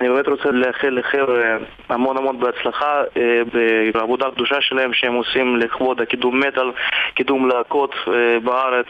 אני 0.00 0.08
באמת 0.08 0.28
רוצה 0.28 0.50
לאחל 0.50 0.88
לחבר'ה 0.88 1.56
המון 1.88 2.16
המון 2.16 2.40
בהצלחה 2.40 3.02
אה, 3.16 3.42
בעבודה 3.94 4.26
הקדושה 4.26 4.60
שלהם 4.60 4.92
שהם 4.92 5.14
עושים 5.14 5.56
לכבוד 5.56 6.00
הקידום 6.00 6.40
מטאל, 6.40 6.70
קידום 7.14 7.48
להקות 7.48 7.94
אה, 8.08 8.40
בארץ. 8.44 8.86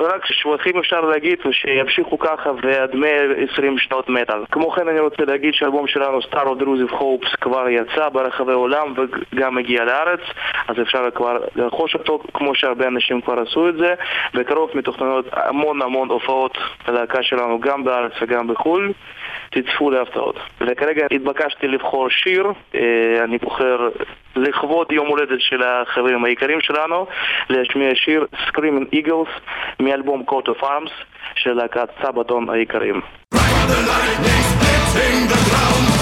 רק 0.00 0.26
שבחים 0.26 0.78
אפשר 0.78 1.00
להגיד 1.00 1.38
ושימשיכו 1.46 2.18
ככה 2.18 2.50
ועד 2.62 2.94
120 2.94 3.78
שנות 3.78 4.08
מטאל. 4.08 4.44
כמו 4.52 4.70
כן 4.70 4.88
אני 4.88 5.00
רוצה 5.00 5.24
להגיד 5.24 5.54
שהאלבום 5.54 5.86
שלנו 5.86 6.18
Star 6.18 6.46
of 6.46 6.62
Drusive 6.62 6.92
Hopes 6.92 7.36
כבר 7.40 7.68
יצא 7.68 8.08
ברחבי 8.08 8.52
העולם 8.52 8.94
וגם 8.96 9.58
הגיע 9.58 9.84
לארץ 9.84 10.20
אז 10.68 10.76
אפשר 10.82 11.10
כבר 11.14 11.38
לרכוש 11.56 11.94
אותו 11.94 12.22
כמו 12.34 12.54
שהרבה 12.54 12.86
אנשים 12.86 13.20
כבר 13.20 13.40
עשו 13.40 13.68
את 13.68 13.74
זה 13.76 13.94
בקרוב 14.58 14.70
מתוכננות 14.74 15.24
המון 15.32 15.82
המון 15.82 16.08
הופעות 16.08 16.58
ללהקה 16.88 17.22
שלנו 17.22 17.60
גם 17.60 17.84
בארץ 17.84 18.12
וגם 18.22 18.46
בחו"ל 18.46 18.92
תצפו 19.50 19.90
להפתעות. 19.90 20.36
וכרגע 20.60 21.06
התבקשתי 21.10 21.68
לבחור 21.68 22.08
שיר, 22.10 22.46
אה, 22.74 23.24
אני 23.24 23.38
בוחר 23.38 23.88
לכבוד 24.36 24.92
יום 24.92 25.06
הולדת 25.06 25.40
של 25.40 25.62
החברים 25.62 26.24
היקרים 26.24 26.60
שלנו 26.60 27.06
להשמיע 27.50 27.90
שיר 27.94 28.26
Screaming 28.48 28.94
Eagles 28.94 29.40
מאלבום 29.80 30.24
Coat 30.30 30.48
of 30.48 30.62
Arms 30.62 30.92
של 31.34 31.52
להקת 31.52 31.88
סבתון 32.02 32.50
היקרים. 32.50 33.00
Forces 34.98 35.97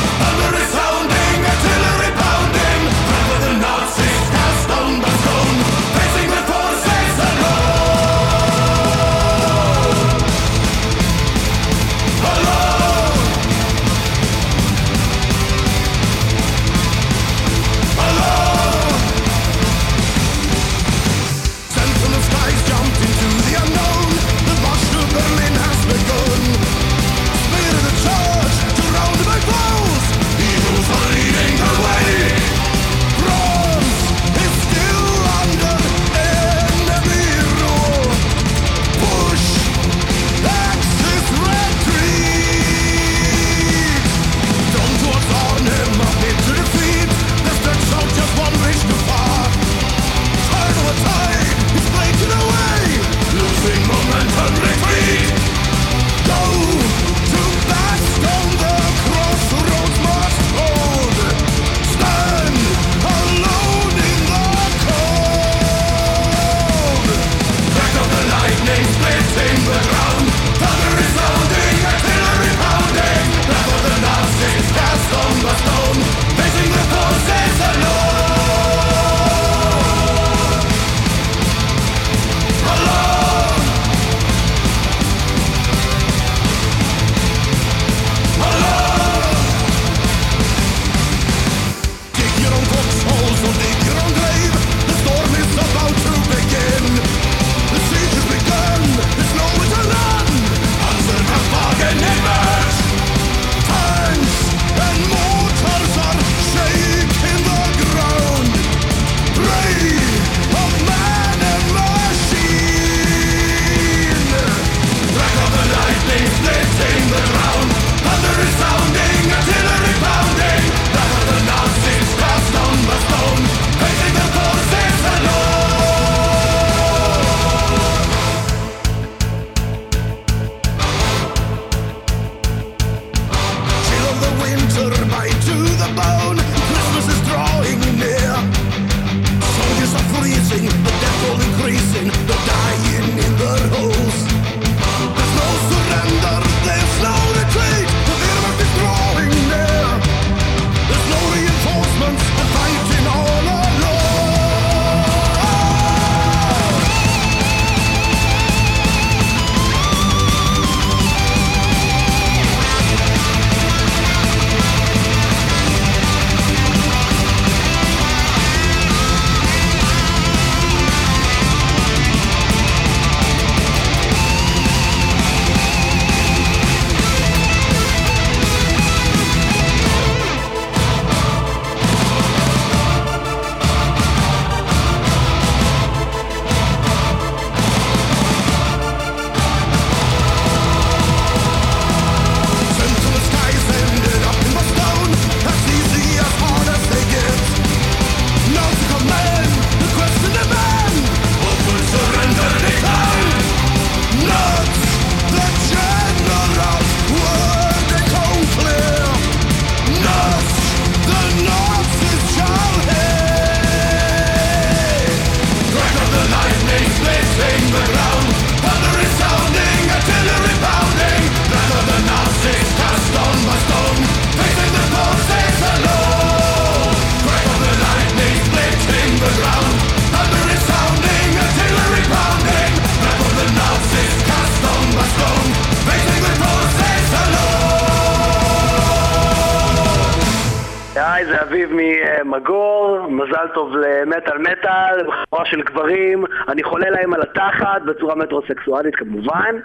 של 245.50 245.62
גברים, 245.62 246.24
אני 246.48 246.62
חולה 246.62 246.90
להם 246.90 247.14
על 247.14 247.22
התחת 247.22 247.82
בצורה 247.82 248.14
מטרוסקסואלית 248.14 248.96
כמובן. 248.96 249.56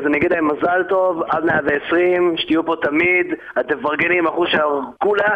אז 0.00 0.06
אני 0.06 0.18
אגיד 0.18 0.32
להם 0.32 0.48
מזל 0.48 0.82
טוב, 0.88 1.22
עד 1.28 1.44
120, 1.44 2.34
שתהיו 2.36 2.66
פה 2.66 2.74
תמיד, 2.82 3.34
אתם 3.60 3.78
מפרגנים 3.78 4.26
אחוז 4.26 4.48
כולה. 4.98 5.34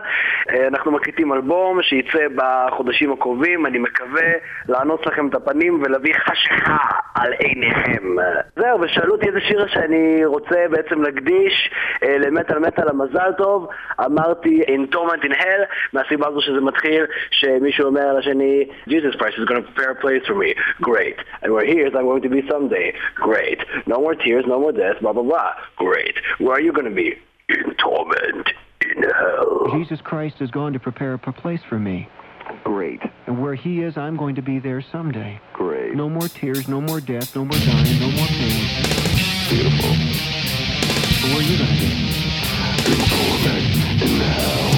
אה, 0.50 0.66
אנחנו 0.66 0.92
מקליטים 0.92 1.32
אלבום 1.32 1.82
שייצא 1.82 2.26
בחודשים 2.34 3.12
הקרובים, 3.12 3.66
אני 3.66 3.78
מקווה 3.78 4.30
לענוץ 4.68 5.00
לכם 5.06 5.28
את 5.28 5.34
הפנים 5.34 5.82
ולהביא 5.82 6.14
חשיכה 6.14 6.76
על 7.14 7.32
עיניכם. 7.32 8.16
זהו, 8.56 8.80
ושאלו 8.80 9.14
אותי 9.14 9.28
איזה 9.28 9.40
שיר 9.40 9.66
שאני 9.68 10.24
רוצה 10.24 10.66
בעצם 10.70 11.02
להקדיש 11.02 11.70
אה, 12.02 12.18
למטאל 12.18 12.58
מטאל 12.58 12.88
המזל 12.88 13.32
טוב, 13.38 13.68
אמרתי 14.04 14.62
In 14.62 14.94
Torment 14.94 15.24
in 15.24 15.32
Hell, 15.32 15.64
מהסיבה 15.92 16.26
הזו 16.28 16.40
שזה 16.40 16.60
מתחיל 16.60 17.04
שמישהו 17.30 17.86
אומר 17.86 18.14
לשני 18.18 18.64
Jesus 18.88 19.14
Christ 19.16 19.38
is 19.38 19.44
going 19.48 19.62
to 19.62 19.72
prepare 19.72 19.90
a 19.90 20.00
place 20.00 20.26
for 20.26 20.34
me, 20.34 20.54
great. 20.82 21.16
And 21.42 21.52
where 21.52 21.66
he 21.66 21.76
is 21.86 21.94
I'm 21.94 22.04
going 22.04 22.22
to 22.22 22.28
be 22.28 22.42
someday, 22.50 22.92
great. 23.14 23.60
No 23.86 23.96
more 24.04 24.14
tears, 24.14 24.44
no 24.50 24.60
more 24.60 24.72
death, 24.72 24.96
blah 25.00 25.12
blah 25.12 25.22
blah, 25.22 25.52
great. 25.76 26.14
Where 26.38 26.54
are 26.54 26.60
you 26.60 26.72
going 26.72 26.88
to 26.88 26.94
be? 26.94 27.14
In 27.48 27.74
torment 27.76 28.48
in 28.82 29.02
hell. 29.02 29.68
Jesus 29.72 30.00
Christ 30.02 30.36
has 30.38 30.50
gone 30.50 30.72
to 30.72 30.80
prepare 30.80 31.14
a 31.14 31.18
place 31.18 31.60
for 31.68 31.78
me. 31.78 32.08
Great. 32.64 33.00
And 33.26 33.40
where 33.40 33.54
he 33.54 33.82
is, 33.82 33.96
I'm 33.96 34.16
going 34.16 34.34
to 34.34 34.42
be 34.42 34.58
there 34.58 34.82
someday. 34.92 35.40
Great. 35.52 35.94
No 35.94 36.08
more 36.08 36.28
tears, 36.28 36.68
no 36.68 36.80
more 36.80 37.00
death, 37.00 37.34
no 37.36 37.44
more 37.44 37.58
dying, 37.58 38.00
no 38.00 38.10
more 38.10 38.26
pain. 38.26 38.84
Beautiful. 39.48 39.94
So 41.14 41.26
where 41.28 41.38
are 41.38 41.42
you 41.42 41.58
going 41.58 41.70
to 41.70 41.78
be? 41.78 41.90
In 42.90 42.98
torment 43.08 44.02
in 44.02 44.20
hell. 44.20 44.69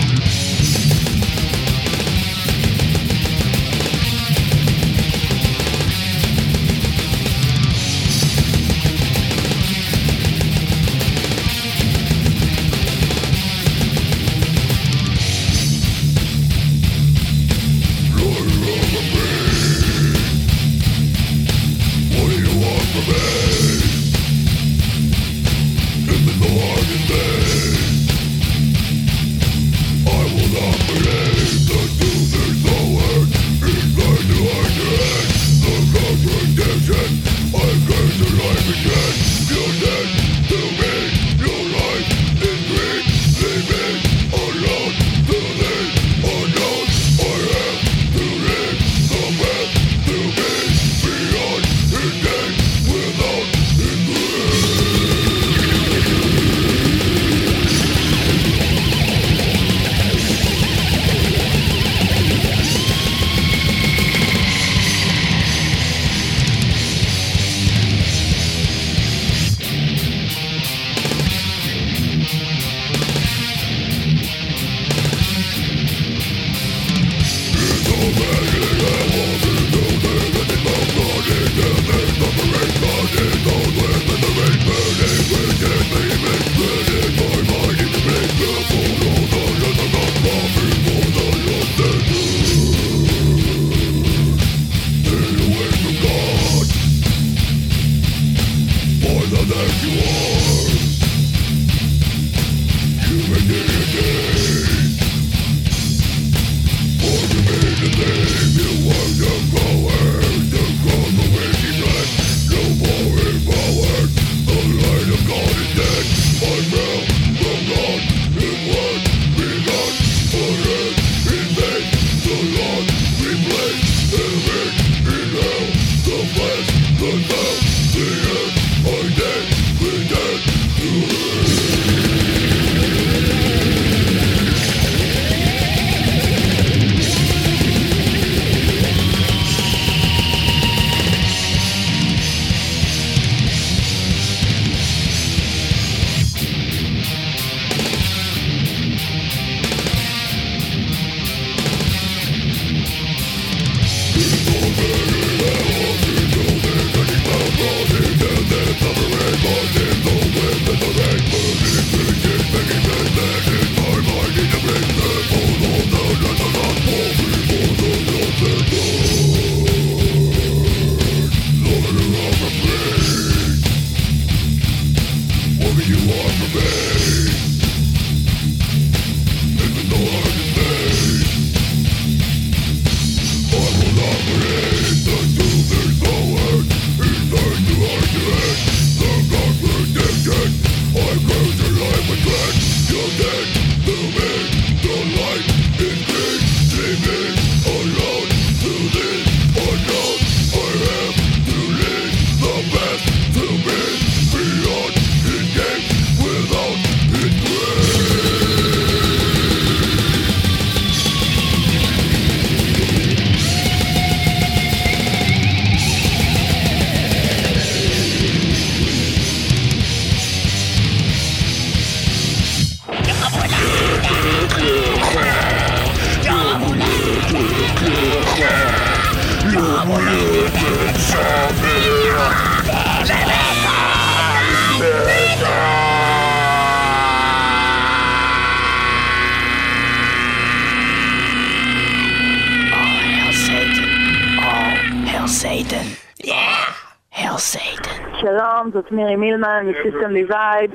מילמן 249.42 249.66
מסיסטם 249.66 250.12
דיווייד, 250.12 250.70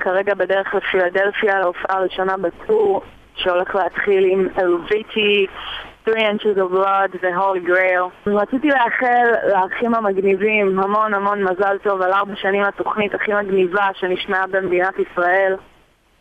כרגע 0.00 0.34
בדרך 0.34 0.74
לפילדלפיה 0.74 1.60
להופעה 1.60 1.96
הראשונה 1.96 2.36
בטור 2.36 3.02
שהולך 3.36 3.74
להתחיל 3.74 4.24
עם 4.24 4.48
אלוויטי, 4.58 5.46
3 6.04 6.16
inches 6.16 6.58
of 6.58 6.74
blood 6.74 7.16
ו-Holy 7.22 7.68
Grail. 7.68 8.30
רציתי 8.30 8.68
לאחל 8.68 9.24
לאחים 9.48 9.94
המגניבים 9.94 10.78
המון 10.78 11.14
המון 11.14 11.42
מזל 11.42 11.78
טוב 11.82 12.02
על 12.02 12.12
ארבע 12.12 12.36
שנים 12.36 12.62
לתוכנית 12.62 13.14
הכי 13.14 13.34
מגניבה 13.34 13.88
שנשמעה 13.94 14.46
במדינת 14.46 14.94
ישראל. 14.98 15.56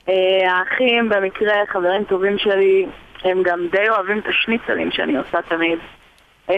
אה, 0.09 0.51
האחים 0.51 1.09
במקרה 1.09 1.53
חברים 1.67 2.03
טובים 2.03 2.37
שלי, 2.37 2.85
הם 3.23 3.43
גם 3.43 3.67
די 3.71 3.89
אוהבים 3.89 4.19
את 4.19 4.27
השניצלים 4.27 4.91
שאני 4.91 5.17
עושה 5.17 5.41
תמיד. 5.41 5.79
אה, 6.49 6.55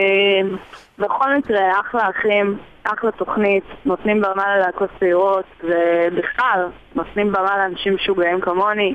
בכל 0.99 1.35
מקרה, 1.35 1.79
אחלה 1.79 2.09
אחים, 2.09 2.57
אחלה 2.93 3.11
תוכנית, 3.11 3.63
נותנים 3.85 4.21
במה 4.21 4.57
ללהקות 4.57 4.89
צעירות, 4.99 5.45
ובכלל, 5.63 6.67
נותנים 6.95 7.31
במה 7.31 7.57
לאנשים 7.57 7.95
משוגעים 7.95 8.41
כמוני, 8.41 8.93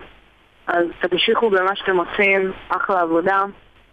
אז 0.67 0.85
תמשיכו 1.01 1.51
במה 1.51 1.77
שאתם 1.77 1.97
עושים, 1.97 2.53
אחלה 2.69 3.01
עבודה. 3.01 3.43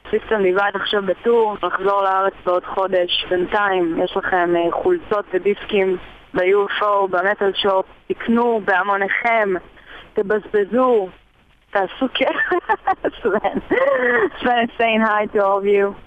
סיסטם 0.10 0.42
לבד 0.42 0.72
עכשיו 0.74 1.02
בטור, 1.06 1.58
נחזור 1.64 2.02
לארץ 2.02 2.34
בעוד 2.46 2.66
חודש. 2.66 3.26
בינתיים 3.30 4.00
יש 4.04 4.18
לכם 4.18 4.56
אה, 4.56 4.72
חולצות 4.72 5.26
ודיסקים 5.34 5.98
ב-UFO, 6.34 7.08
במטל 7.10 7.52
שופ, 7.54 7.86
תקנו 8.08 8.62
בהמוניכם, 8.66 9.54
תבזבזו, 10.14 11.10
תעשו 11.72 12.06
כיף. 12.14 12.36
סבן, 13.24 13.60
סבן 14.40 14.64
is 14.64 14.72
saying 14.78 15.02
hi 15.02 15.26
to 15.34 15.44
all. 15.44 16.07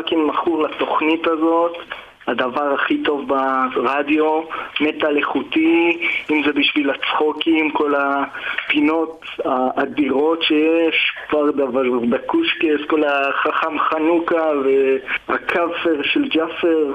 fucking 0.00 0.30
מכור 0.30 0.62
לתוכנית 0.62 1.26
הזאת. 1.26 1.76
הדבר 2.26 2.74
הכי 2.74 3.02
טוב 3.02 3.28
ברדיו, 3.28 4.42
מטאל 4.80 5.16
איכותי, 5.16 6.06
אם 6.30 6.42
זה 6.46 6.52
בשביל 6.52 6.90
הצחוקים, 6.90 7.70
כל 7.70 7.94
הפינות 7.94 9.24
האדירות 9.44 10.42
שיש, 10.42 11.12
פרדה 11.30 11.64
ודקושקס, 11.64 12.80
כל 12.86 13.02
החכם 13.04 13.78
חנוכה 13.78 14.50
והכאפר 15.28 16.02
של 16.02 16.28
ג'אפר, 16.28 16.92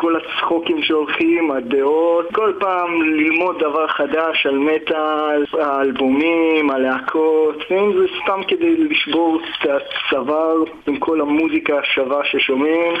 כל 0.00 0.16
הצחוקים 0.16 0.82
שהולכים, 0.82 1.50
הדעות, 1.50 2.26
כל 2.32 2.52
פעם 2.60 3.02
ללמוד 3.02 3.58
דבר 3.58 3.86
חדש 3.86 4.46
על 4.46 4.58
מטאל, 4.58 5.44
האלבומים, 5.60 6.70
הלהקות, 6.70 7.56
ואם 7.70 7.92
זה 7.92 8.06
סתם 8.22 8.40
כדי 8.48 8.76
לשבור 8.76 9.40
את 9.40 9.70
הצוואר 9.70 10.56
עם 10.86 10.96
כל 10.98 11.20
המוזיקה 11.20 11.78
השווה 11.78 12.24
ששומעים. 12.24 12.92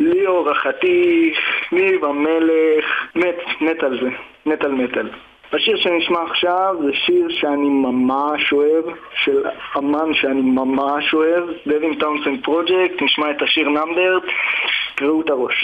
ליאור 0.00 0.50
החתיך, 0.50 1.38
ניב 1.72 2.04
המלך, 2.04 2.84
מת, 3.14 3.40
מת 3.60 3.82
על 3.82 3.98
זה, 4.02 4.08
מת 4.46 4.64
על 4.64 4.72
מטאל. 4.72 5.08
השיר 5.52 5.76
שנשמע 5.76 6.22
עכשיו 6.30 6.74
זה 6.84 6.92
שיר 6.92 7.28
שאני 7.28 7.68
ממש 7.68 8.52
אוהב, 8.52 8.84
של 9.24 9.42
אמן 9.78 10.14
שאני 10.14 10.40
ממש 10.40 11.14
אוהב, 11.14 11.44
Devin 11.66 11.94
Townsend 11.94 12.44
Project, 12.44 13.02
נשמע 13.02 13.30
את 13.30 13.42
השיר 13.42 13.68
Numbered, 13.68 14.22
קרעו 14.94 15.20
את 15.20 15.30
הראש. 15.30 15.62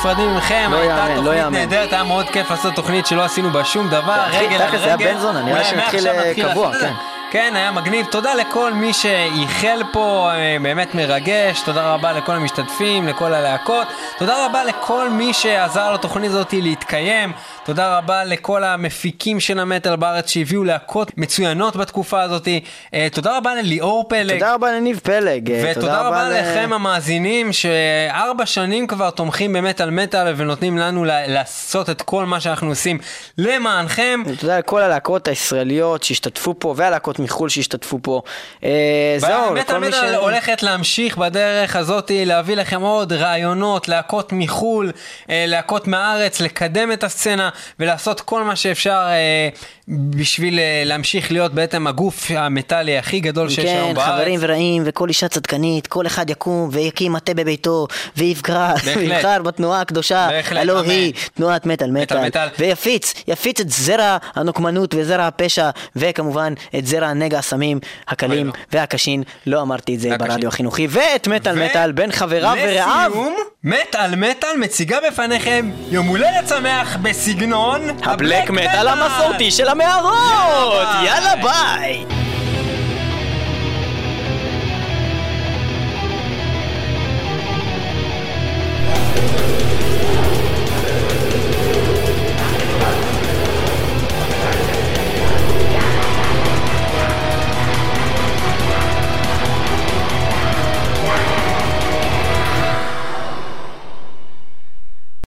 נפרדים 0.00 0.36
מכם, 0.36 0.68
לא 0.70 0.76
הייתה 0.76 0.94
יאמן, 0.94 1.10
לא 1.10 1.14
תוכנית 1.16 1.38
יאמן. 1.42 1.58
נהדרת, 1.58 1.92
היה 1.92 2.04
מאוד 2.04 2.30
כיף 2.30 2.50
לעשות 2.50 2.74
תוכנית 2.74 3.06
שלא 3.06 3.24
עשינו 3.24 3.50
בה 3.52 3.64
שום 3.64 3.88
דבר, 3.88 4.26
אחי, 4.26 4.46
רגל 4.46 4.62
על 4.62 4.68
תכל'ס, 4.68 4.82
היה 4.82 4.94
רגל. 4.94 5.12
בן 5.12 5.18
זונה, 5.18 5.42
נראה 5.42 5.64
שנתחיל, 5.64 6.08
אה, 6.08 6.32
קבוע, 6.34 6.72
כן. 6.80 6.92
כן, 7.30 7.52
היה 7.56 7.72
מגניב. 7.72 8.06
תודה 8.10 8.34
לכל 8.34 8.72
מי 8.74 8.92
שייחל 8.92 9.82
פה, 9.92 10.30
אה, 10.34 10.56
באמת 10.62 10.94
מרגש. 10.94 11.60
תודה 11.64 11.94
רבה 11.94 12.12
לכל 12.12 12.32
המשתתפים, 12.32 13.08
לכל 13.08 13.34
הלהקות. 13.34 13.86
תודה 14.18 14.46
רבה 14.46 14.64
לכל 14.64 15.10
מי 15.10 15.32
שעזר 15.32 15.92
לתוכנית 15.92 16.30
הזאת 16.30 16.52
להתקיים. 16.52 17.32
תודה 17.64 17.98
רבה 17.98 18.24
לכל 18.24 18.64
המפיקים 18.64 19.40
של 19.40 19.60
המטאל 19.60 19.96
בארץ 19.96 20.30
שהביאו 20.30 20.64
להקות 20.64 21.12
מצוינות 21.18 21.76
בתקופה 21.76 22.22
הזאת. 22.22 22.48
אה, 22.94 23.08
תודה 23.12 23.36
רבה 23.36 23.54
לליאור 23.54 24.04
פלג. 24.08 24.32
תודה 24.34 24.54
רבה 24.54 24.72
לניב 24.72 25.00
פלג. 25.02 25.50
אה, 25.50 25.62
ותודה 25.76 26.00
רבה 26.00 26.28
ל- 26.28 26.32
לכם 26.40 26.70
המאזינים 26.72 27.52
שארבע 27.52 28.46
שנים 28.46 28.86
כבר 28.86 29.10
תומכים 29.10 29.52
במטאל 29.52 29.90
מטאל 29.90 30.32
ונותנים 30.36 30.78
לנו 30.78 31.04
לעשות 31.06 31.90
את 31.90 32.02
כל 32.02 32.24
מה 32.26 32.40
שאנחנו 32.40 32.68
עושים 32.68 32.98
למענכם. 33.38 34.22
תודה 34.40 34.58
לכל 34.58 34.82
הלהקות 34.82 35.28
הישראליות 35.28 36.02
שהשתתפו 36.02 36.54
פה 36.58 36.74
והלהקות 36.76 37.19
מחו"ל 37.20 37.48
שהשתתפו 37.48 37.98
פה. 38.02 38.22
אה, 38.64 39.14
זהו, 39.18 39.54
לכל 39.54 39.78
מי 39.78 39.92
ש... 39.92 39.94
מטאל 39.94 40.14
הולכת 40.14 40.62
להמשיך 40.62 41.16
בדרך 41.16 41.76
הזאת, 41.76 42.10
להביא 42.14 42.56
לכם 42.56 42.80
עוד 42.80 43.12
רעיונות, 43.12 43.88
להקות 43.88 44.32
מחו"ל, 44.32 44.92
אה, 45.30 45.44
להקות 45.48 45.86
מהארץ, 45.86 46.40
לקדם 46.40 46.92
את 46.92 47.04
הסצנה 47.04 47.50
ולעשות 47.78 48.20
כל 48.20 48.42
מה 48.42 48.56
שאפשר 48.56 49.06
אה, 49.08 49.48
בשביל 49.90 50.58
אה, 50.58 50.82
להמשיך 50.86 51.32
להיות 51.32 51.54
בעצם 51.54 51.86
הגוף 51.86 52.30
המטאלי 52.30 52.98
הכי 52.98 53.20
גדול 53.20 53.48
שיש 53.48 53.64
כן, 53.64 53.76
היום 53.76 53.94
בארץ. 53.94 54.08
חברים 54.08 54.40
ורעים 54.42 54.82
וכל 54.86 55.08
אישה 55.08 55.28
צדקנית, 55.28 55.86
כל 55.86 56.06
אחד 56.06 56.30
יקום 56.30 56.68
ויקים 56.72 57.12
מטה 57.12 57.34
בביתו 57.34 57.86
בהחלט. 58.16 58.96
ויבחר 58.96 59.42
בתנועה 59.42 59.80
הקדושה, 59.80 60.28
הלא. 60.50 60.80
היא 60.80 61.12
תנועת 61.34 61.66
מטאל 61.66 61.90
מטאל. 61.90 62.48
ויפיץ, 62.58 63.14
יפיץ 63.28 63.60
את 63.60 63.70
זרע 63.70 64.16
הנוקמנות 64.34 64.94
וזרע 64.94 65.26
הפשע, 65.26 65.70
וכמובן 65.96 66.52
את 66.78 66.86
זרע 66.86 67.06
הנגע 67.06 67.38
הסמים 67.38 67.80
הקלים 68.08 68.50
והקשים, 68.72 69.22
לא 69.46 69.62
אמרתי 69.62 69.94
את 69.94 70.00
זה 70.00 70.16
ברדיו 70.18 70.48
החינוכי, 70.48 70.86
ואת 70.90 71.28
מטאל 71.28 71.64
מטאל 71.64 71.92
בין 71.92 72.12
חבריו 72.12 72.56
ורעיו. 72.62 73.10
לסיום, 73.10 73.36
מטאל 73.64 74.16
מטאל 74.16 74.56
מציגה 74.58 74.98
בפניכם 75.08 75.70
יום 75.90 76.06
הולדת 76.06 76.48
שמח 76.48 76.96
בסגנון 77.02 77.80
הבלק 78.02 78.50
מטאל 78.50 78.88
המסורתי 78.88 79.50
של 79.50 79.68
מהמערות! 79.84 80.88
יאללה 81.04 81.36
ביי! 81.36 82.04